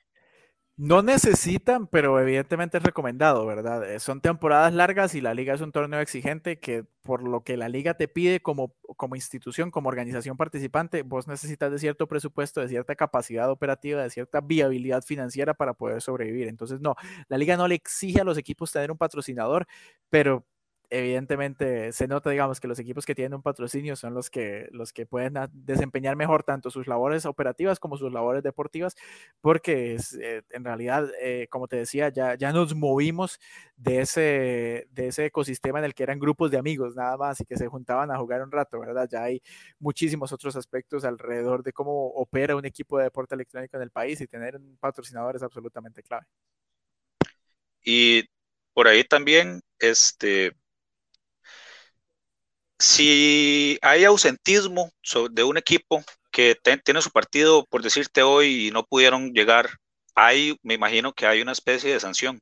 [0.79, 3.83] No necesitan, pero evidentemente es recomendado, ¿verdad?
[3.91, 7.57] Eh, son temporadas largas y la liga es un torneo exigente que por lo que
[7.57, 12.61] la liga te pide como, como institución, como organización participante, vos necesitas de cierto presupuesto,
[12.61, 16.47] de cierta capacidad operativa, de cierta viabilidad financiera para poder sobrevivir.
[16.47, 16.95] Entonces, no,
[17.27, 19.65] la liga no le exige a los equipos tener un patrocinador,
[20.11, 20.45] pero
[20.89, 24.93] evidentemente se nota, digamos, que los equipos que tienen un patrocinio son los que, los
[24.93, 28.95] que pueden desempeñar mejor tanto sus labores operativas como sus labores deportivas,
[29.41, 33.39] porque es, eh, en realidad, eh, como te decía, ya, ya nos movimos
[33.75, 37.45] de ese, de ese ecosistema en el que eran grupos de amigos nada más y
[37.45, 39.07] que se juntaban a jugar un rato, ¿verdad?
[39.11, 39.41] Ya hay
[39.79, 44.21] muchísimos otros aspectos alrededor de cómo opera un equipo de deporte electrónico en el país
[44.21, 46.25] y tener un patrocinador es absolutamente clave.
[47.83, 48.23] Y
[48.73, 50.51] por ahí también, este,
[52.79, 54.91] si hay ausentismo
[55.31, 59.69] de un equipo que tiene su partido, por decirte hoy, y no pudieron llegar,
[60.13, 62.39] hay, me imagino que hay una especie de sanción.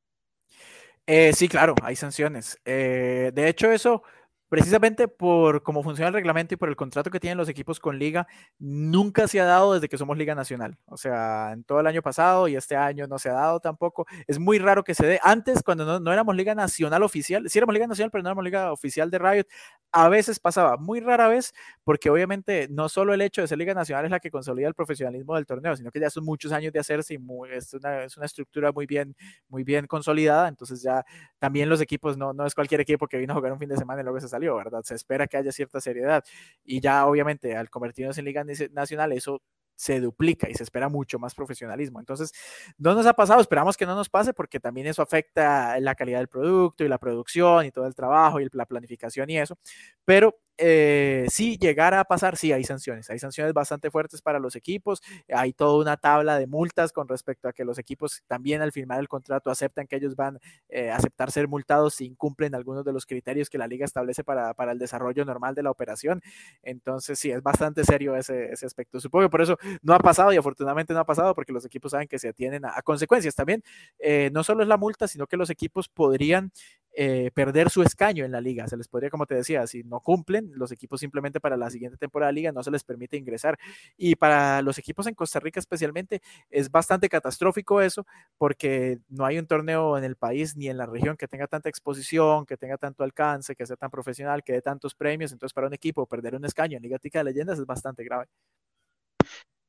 [1.07, 2.57] Eh, sí, claro, hay sanciones.
[2.65, 4.03] Eh, de hecho, eso
[4.49, 7.97] precisamente por cómo funciona el reglamento y por el contrato que tienen los equipos con
[7.99, 8.27] liga,
[8.59, 10.77] nunca se ha dado desde que somos liga nacional.
[10.85, 14.05] O sea, en todo el año pasado y este año no se ha dado tampoco.
[14.27, 15.19] Es muy raro que se dé.
[15.23, 18.71] Antes, cuando no, éramos liga nacional oficial, sí éramos liga nacional, pero no éramos liga
[18.71, 19.47] oficial de Riot,
[19.91, 23.73] a veces pasaba, muy rara vez, porque obviamente no solo el hecho de ser liga
[23.73, 26.73] nacional es la que consolida el profesionalismo del torneo, sino que ya son muchos años
[26.73, 27.19] de hacerse y
[27.51, 29.15] es, una, es una estructura muy bien,
[29.47, 30.49] muy bien consolidada.
[30.49, 31.05] Entonces ya
[31.39, 33.77] también los equipos, no, no es cualquier equipo que vino a jugar un fin de
[33.77, 34.81] semana y luego se salió ¿verdad?
[34.83, 36.23] Se espera que haya cierta seriedad.
[36.63, 39.41] Y ya obviamente al convertirnos en Liga Nacional, eso
[39.75, 41.99] se duplica y se espera mucho más profesionalismo.
[41.99, 42.31] Entonces,
[42.77, 46.19] no nos ha pasado, esperamos que no nos pase porque también eso afecta la calidad
[46.19, 49.57] del producto y la producción y todo el trabajo y la planificación y eso,
[50.05, 54.55] pero eh, si llegara a pasar, sí hay sanciones, hay sanciones bastante fuertes para los
[54.55, 58.71] equipos, hay toda una tabla de multas con respecto a que los equipos también al
[58.71, 60.39] firmar el contrato aceptan que ellos van
[60.69, 64.23] eh, a aceptar ser multados si incumplen algunos de los criterios que la liga establece
[64.23, 66.21] para, el desarrollo normal de la operación.
[66.63, 68.99] Entonces sí, es bastante serio ese, ese, aspecto.
[68.99, 71.91] Supongo que por eso no ha pasado y afortunadamente no ha pasado porque los equipos
[71.91, 73.63] saben que se atienen a, consecuencias también.
[73.99, 76.51] Eh, no solo es la multa, sino que los equipos podrían
[76.97, 78.67] eh, perder su escaño en la liga.
[78.67, 81.97] Se les podría, como te decía, si no cumplen, los equipos simplemente para la siguiente
[81.97, 83.57] temporada de liga no se les permite ingresar.
[83.97, 88.05] Y para los equipos en Costa Rica especialmente es bastante catastrófico eso,
[88.37, 91.67] porque no hay un torneo en el país ni en la región que tenga tanta
[91.67, 95.33] exposición, que tenga tanto alcance, que sea tan profesional, que dé tantos premios.
[95.33, 98.27] Entonces, para un equipo perder un escaño en Liga Tica de Leyendas es bastante grave.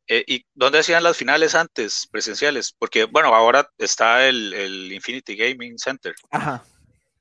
[0.09, 2.72] Eh, ¿Y dónde hacían las finales antes, presenciales?
[2.72, 6.14] Porque, bueno, ahora está el, el Infinity Gaming Center.
[6.31, 6.62] Ajá.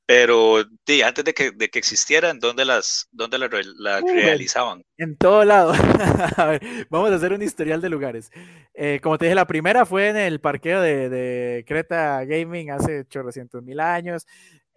[0.07, 0.57] Pero
[1.03, 4.83] antes de que, de que existieran, ¿dónde las, dónde las, realizaban?
[4.97, 5.73] En todo lado.
[6.37, 8.29] a ver, vamos a hacer un historial de lugares.
[8.75, 12.99] Eh, como te dije, la primera fue en el parqueo de, de Creta Gaming hace
[12.99, 14.27] 800 mil años.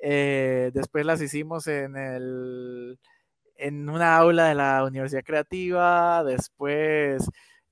[0.00, 2.98] Eh, después las hicimos en el
[3.56, 6.24] en una aula de la Universidad Creativa.
[6.24, 7.28] Después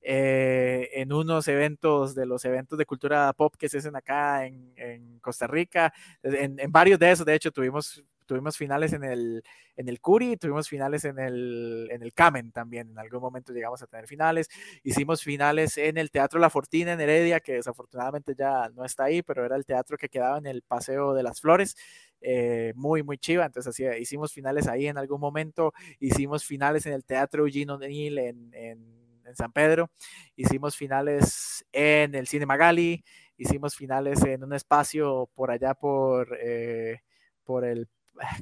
[0.09, 5.19] eh, en unos eventos de los eventos de cultura pop que se hacen acá en,
[5.21, 5.93] Costa Rica.
[6.23, 9.43] En, varios de esos, de hecho, tuvimos tuvimos finales en el,
[9.77, 13.83] en el Curi, tuvimos finales en el, en el Camen también, en algún momento llegamos
[13.83, 14.49] a tener finales,
[14.83, 19.23] hicimos finales en el Teatro La Fortina en Heredia, que desafortunadamente ya no está ahí,
[19.23, 21.77] pero era el teatro que quedaba en el Paseo de las Flores,
[22.21, 23.45] eh, muy, muy chiva.
[23.47, 25.73] Entonces, así, hicimos finales ahí en algún momento.
[26.01, 29.91] Hicimemos finales en el Teatro Eugene O'Neill en, en, San Pedro.
[30.37, 33.05] Hicimos finales en el Cine Magali.
[33.37, 37.01] Hicimos finales en un espacio por allá por, eh,
[37.45, 37.89] por el,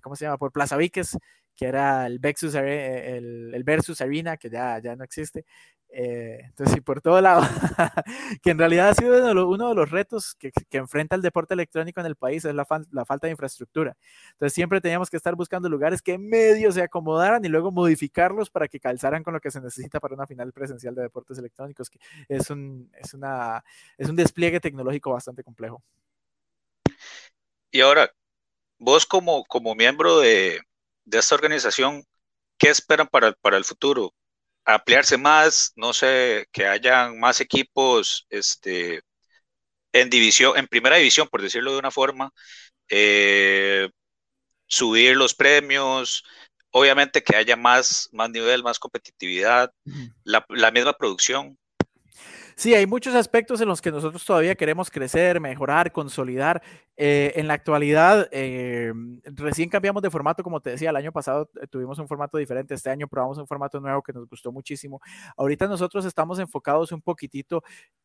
[0.02, 0.38] ¿cómo se llama?
[0.38, 1.16] Por Plaza Víquez,
[1.56, 5.44] que era el Versus, el, el Versus Arena, que ya, ya no existe.
[5.96, 7.42] Eh, entonces, sí, por todo lado,
[8.42, 9.14] que en realidad ha sido
[9.46, 13.28] uno de los, retos que, enfrenta el deporte electrónico en el país, es la, falta
[13.28, 13.96] de infraestructura.
[14.32, 18.66] Entonces, siempre teníamos que estar buscando lugares que medio se acomodaran y luego modificarlos para
[18.66, 22.00] que calzaran con lo que se necesita para una final presencial de deportes electrónicos, que
[22.28, 23.64] es un, es una,
[23.96, 25.80] es un despliegue tecnológico bastante complejo.
[27.70, 28.10] Y ahora,
[28.78, 30.58] vos como, como miembro de,
[31.04, 32.04] de esta organización,
[32.58, 34.14] ¿qué esperan para, para el futuro?
[34.64, 39.02] ampliarse más, no sé, que hayan más equipos este,
[39.92, 42.32] en división, en primera división, por decirlo de una forma,
[42.88, 43.88] eh,
[44.66, 46.24] subir los premios,
[46.70, 49.72] obviamente que haya más, más nivel, más competitividad,
[50.24, 51.58] la, la misma producción.
[52.56, 56.62] Sí, hay muchos aspectos en los que nosotros todavía queremos crecer, mejorar, consolidar.
[56.96, 58.92] Eh, en la actualidad, eh,
[59.24, 62.74] recién cambiamos de formato, como te decía, el año pasado eh, tuvimos un formato diferente,
[62.74, 65.00] este año probamos un formato nuevo que nos gustó muchísimo.
[65.36, 67.62] Ahorita nosotros estamos enfocados un poquitito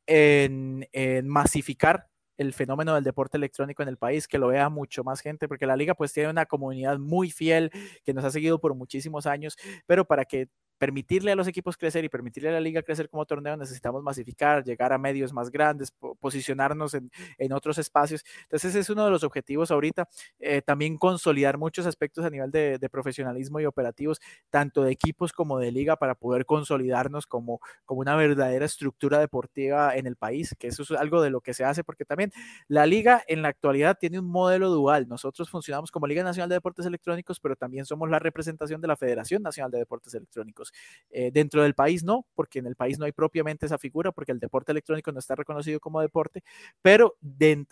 [0.07, 5.03] en, en masificar el fenómeno del deporte electrónico en el país, que lo vea mucho
[5.03, 7.69] más gente, porque la liga pues tiene una comunidad muy fiel
[8.03, 10.47] que nos ha seguido por muchísimos años, pero para que
[10.79, 14.63] permitirle a los equipos crecer y permitirle a la liga crecer como torneo, necesitamos masificar,
[14.63, 17.11] llegar a medios más grandes, posicionarnos en,
[17.51, 18.23] otros espacios.
[18.43, 20.07] Entonces, ese es uno de los objetivos ahorita.
[20.39, 25.59] Eh, también consolidar muchos aspectos a nivel de, profesionalismo y operativos, tanto de equipos como
[25.59, 30.67] de liga, para poder consolidarnos como, como una verdadera estructura deportiva en el país, que
[30.67, 32.31] eso es algo de lo que se hace, porque también
[32.67, 35.07] la liga en la actualidad tiene un modelo dual.
[35.07, 38.95] Nosotros funcionamos como Liga Nacional de Deportes Electrónicos, pero también somos la representación de la
[38.95, 40.68] Federación Nacional de Deportes Electrónicos.
[41.11, 44.31] Eh, dentro del país no, porque en el país no hay propiamente esa figura, porque
[44.31, 46.43] el deporte electrónico no está reconocido como deporte,
[46.81, 47.15] pero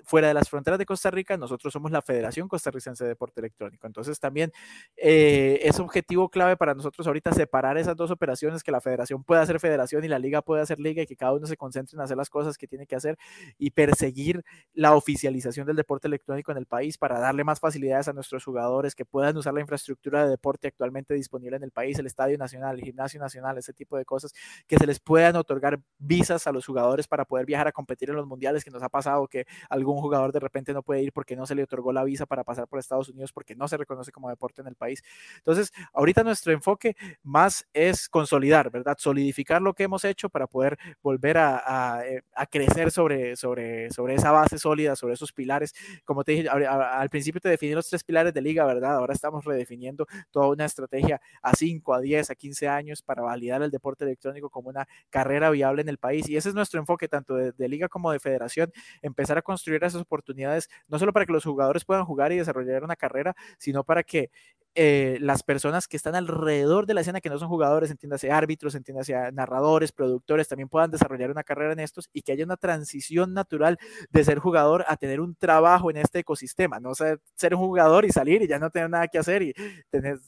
[0.06, 3.86] fuera de las fronteras de Costa Rica, nosotros somos la Federación Costarricense de Deporte Electrónico.
[3.86, 4.52] Entonces también
[4.96, 9.46] eh, es objetivo clave para nosotros ahorita separar esas dos operaciones, que la federación pueda
[9.46, 12.02] ser federación y la liga pueda ser liga y que cada uno se concentre en
[12.02, 13.18] hacer las cosas que tiene que hacer
[13.60, 14.44] y perseguir
[14.74, 18.96] la oficialización del deporte electrónico en el país para darle más facilidades a nuestros jugadores
[18.96, 22.80] que puedan usar la infraestructura de deporte actualmente disponible en el país, el Estadio Nacional,
[22.88, 24.34] gimnasio nacional, ese tipo de cosas,
[24.68, 28.16] que se les puedan otorgar visas a los jugadores para poder viajar a competir en
[28.16, 31.36] los mundiales, que nos ha pasado que algún jugador de repente no puede ir porque
[31.36, 34.12] no se le otorgó la visa para pasar por Estados Unidos porque no se reconoce
[34.12, 35.04] como deporte en el país.
[35.38, 38.96] Entonces, ahorita nuestro enfoque más es consolidar, ¿verdad?
[39.00, 44.16] Solidificar lo que hemos hecho para poder volver a, a, eh, crecer sobre, sobre, sobre
[44.16, 45.74] esa base sólida, sobre esos pilares.
[46.06, 48.96] Como te dije, al principio te definí los tres pilares de liga, ¿verdad?
[48.96, 53.22] Ahora estamos redefiniendo toda una estrategia a 5, a 10, a 15 años años para
[53.22, 56.30] validar el deporte electrónico como una carrera viable en el país.
[56.30, 58.72] Y ese es nuestro enfoque, tanto de, liga como de federación,
[59.02, 62.84] empezar a construir esas oportunidades, no solo para que los jugadores puedan jugar y desarrollar
[62.84, 64.32] una carrera, sino para que
[64.80, 68.76] eh, las personas que están alrededor de la escena, que no son jugadores, entiéndase árbitros,
[68.76, 73.34] entiéndase narradores, productores, también puedan desarrollar una carrera en estos y que haya una transición
[73.34, 73.80] natural
[74.12, 78.06] de ser jugador a tener un trabajo en este ecosistema, no ser, ser un jugador
[78.06, 79.54] y salir y ya no tener nada que hacer y
[79.90, 80.20] tenés,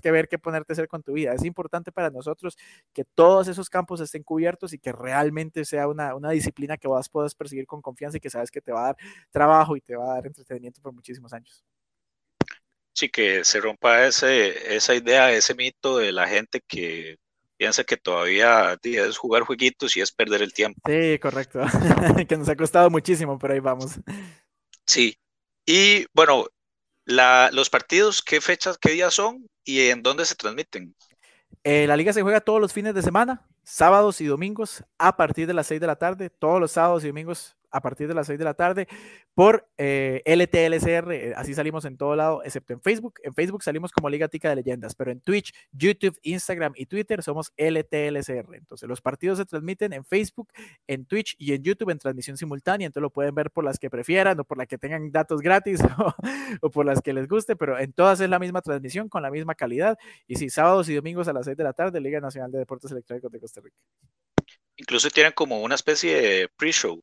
[0.00, 1.34] que ver qué ponerte a hacer con tu vida.
[1.34, 2.56] Es importante para nosotros
[2.94, 7.10] que todos esos campos estén cubiertos y que realmente sea una, una disciplina que vos
[7.10, 8.96] puedas perseguir con confianza y que sabes que te va a dar
[9.30, 11.62] trabajo y te va a dar entretenimiento por muchísimos años.
[12.98, 17.16] Sí, que se rompa ese, esa idea, ese mito de la gente que
[17.56, 20.80] piensa que todavía es jugar jueguitos y es perder el tiempo.
[20.84, 21.60] Sí, correcto.
[22.28, 24.00] que nos ha costado muchísimo, pero ahí vamos.
[24.84, 25.16] Sí.
[25.64, 26.46] Y bueno,
[27.04, 30.92] la, los partidos, ¿qué fechas, qué días son y en dónde se transmiten?
[31.62, 35.46] Eh, la liga se juega todos los fines de semana, sábados y domingos a partir
[35.46, 38.26] de las 6 de la tarde, todos los sábados y domingos a partir de las
[38.26, 38.88] 6 de la tarde
[39.34, 41.12] por eh, LTLCR.
[41.12, 43.20] Eh, así salimos en todo lado, excepto en Facebook.
[43.22, 47.22] En Facebook salimos como Liga Tica de Leyendas, pero en Twitch, YouTube, Instagram y Twitter
[47.22, 48.54] somos LTLCR.
[48.54, 50.52] Entonces, los partidos se transmiten en Facebook,
[50.86, 52.86] en Twitch y en YouTube en transmisión simultánea.
[52.86, 55.80] Entonces, lo pueden ver por las que prefieran o por las que tengan datos gratis
[56.60, 59.30] o, por las que les guste, pero en todas es la misma transmisión con la
[59.30, 59.98] misma calidad.
[60.26, 62.90] Y sí, sábados y domingos a las 6 de la tarde, Liga Nacional de Deportes
[62.90, 63.76] Electrónicos de Costa Rica.
[64.76, 67.02] Incluso tienen como una especie de pre-show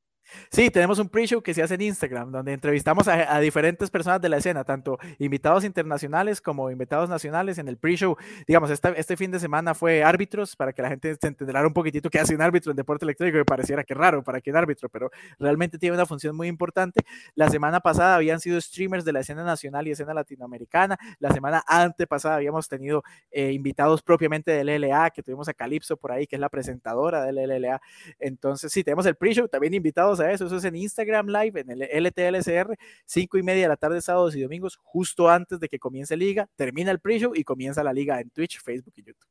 [0.49, 4.29] Sí, tenemos un pre-show que se hace en Instagram, donde entrevistamos a, diferentes personas de
[4.29, 8.15] la escena, tanto invitados internacionales como invitados nacionales en el pre-show.
[8.47, 12.09] Digamos, este fin de semana fue árbitros, para que la gente se entendiera un poquitito
[12.09, 14.89] qué hace un árbitro en deporte electrónico, que pareciera que raro para que un árbitro,
[14.89, 17.01] pero realmente tiene una función muy importante.
[17.35, 20.97] La semana pasada habían sido streamers de la escena nacional y escena latinoamericana.
[21.19, 26.11] La semana antepasada habíamos tenido eh, invitados propiamente del LLA, que tuvimos a Calypso por
[26.11, 27.81] ahí, que es la presentadora del LLA.
[28.19, 30.45] Entonces, sí, tenemos el pre-show, también invitados a eso.
[30.45, 34.35] Eso es en Instagram Live, en el LTLCR, 5 y media de la tarde, sábados
[34.35, 36.47] y domingos, justo antes de que comience liga.
[36.55, 39.27] Termina el pre-show y comienza la liga en Twitch, Facebook y YouTube.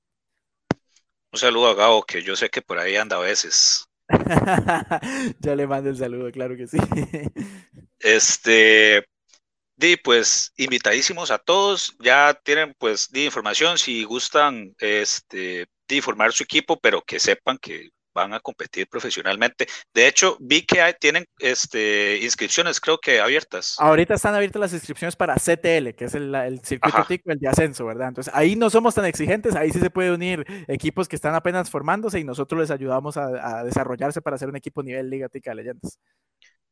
[1.33, 3.87] Un saludo a Gabo, que yo sé que por ahí anda a veces.
[5.41, 6.79] ya le mando el saludo, claro que sí.
[7.99, 9.05] este,
[9.77, 16.33] Di, pues invitadísimos a todos, ya tienen pues di información si gustan este, de formar
[16.33, 19.67] su equipo, pero que sepan que van a competir profesionalmente.
[19.93, 23.77] De hecho, vi que hay, tienen este, inscripciones, creo que abiertas.
[23.79, 27.85] Ahorita están abiertas las inscripciones para CTL, que es el, circuito TIC, el de ascenso,
[27.87, 28.09] ¿verdad?
[28.09, 31.71] Entonces, ahí no somos tan exigentes, ahí sí se puede unir equipos que están apenas
[31.71, 35.55] formándose y nosotros les ayudamos a, desarrollarse para hacer un equipo nivel Liga TIC de
[35.55, 35.99] Leyendas.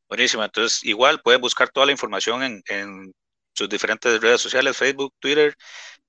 [0.09, 3.13] Buenísimo, entonces igual pueden buscar toda la información en, en
[3.55, 5.57] sus diferentes redes sociales, Facebook, Twitter,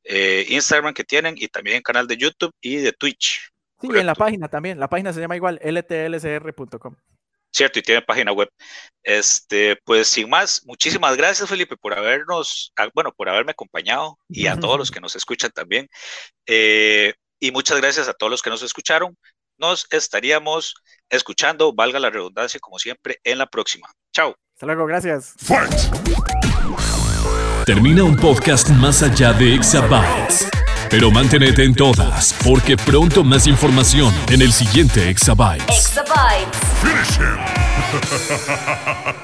[0.04, 3.53] eh, Instagram que tienen y también canal de YouTube y de Twitch.
[3.84, 4.80] Sí, en la página también.
[4.80, 6.96] La página se llama igual, ltlcr.com.
[7.52, 8.50] Cierto, y tiene página web.
[9.04, 14.48] Este, pues sin más, muchísimas gracias, Felipe, por habernos, ah, bueno, por haberme acompañado y
[14.48, 15.90] a todos los que nos escuchan también.
[16.48, 19.18] Eh, y muchas gracias a todos los que nos escucharon.
[19.58, 20.76] Nos estaríamos
[21.10, 23.92] escuchando, valga la redundancia, como siempre, en la próxima.
[24.14, 24.34] Chao.
[24.56, 25.36] Hasta luego, gracias.
[27.66, 30.50] Termina un podcast más allá de Exabytes.
[30.94, 35.66] Pero manténete en todas, porque pronto más información en el siguiente Exabytes.
[35.68, 36.60] Exabytes.
[36.84, 37.40] Finish him.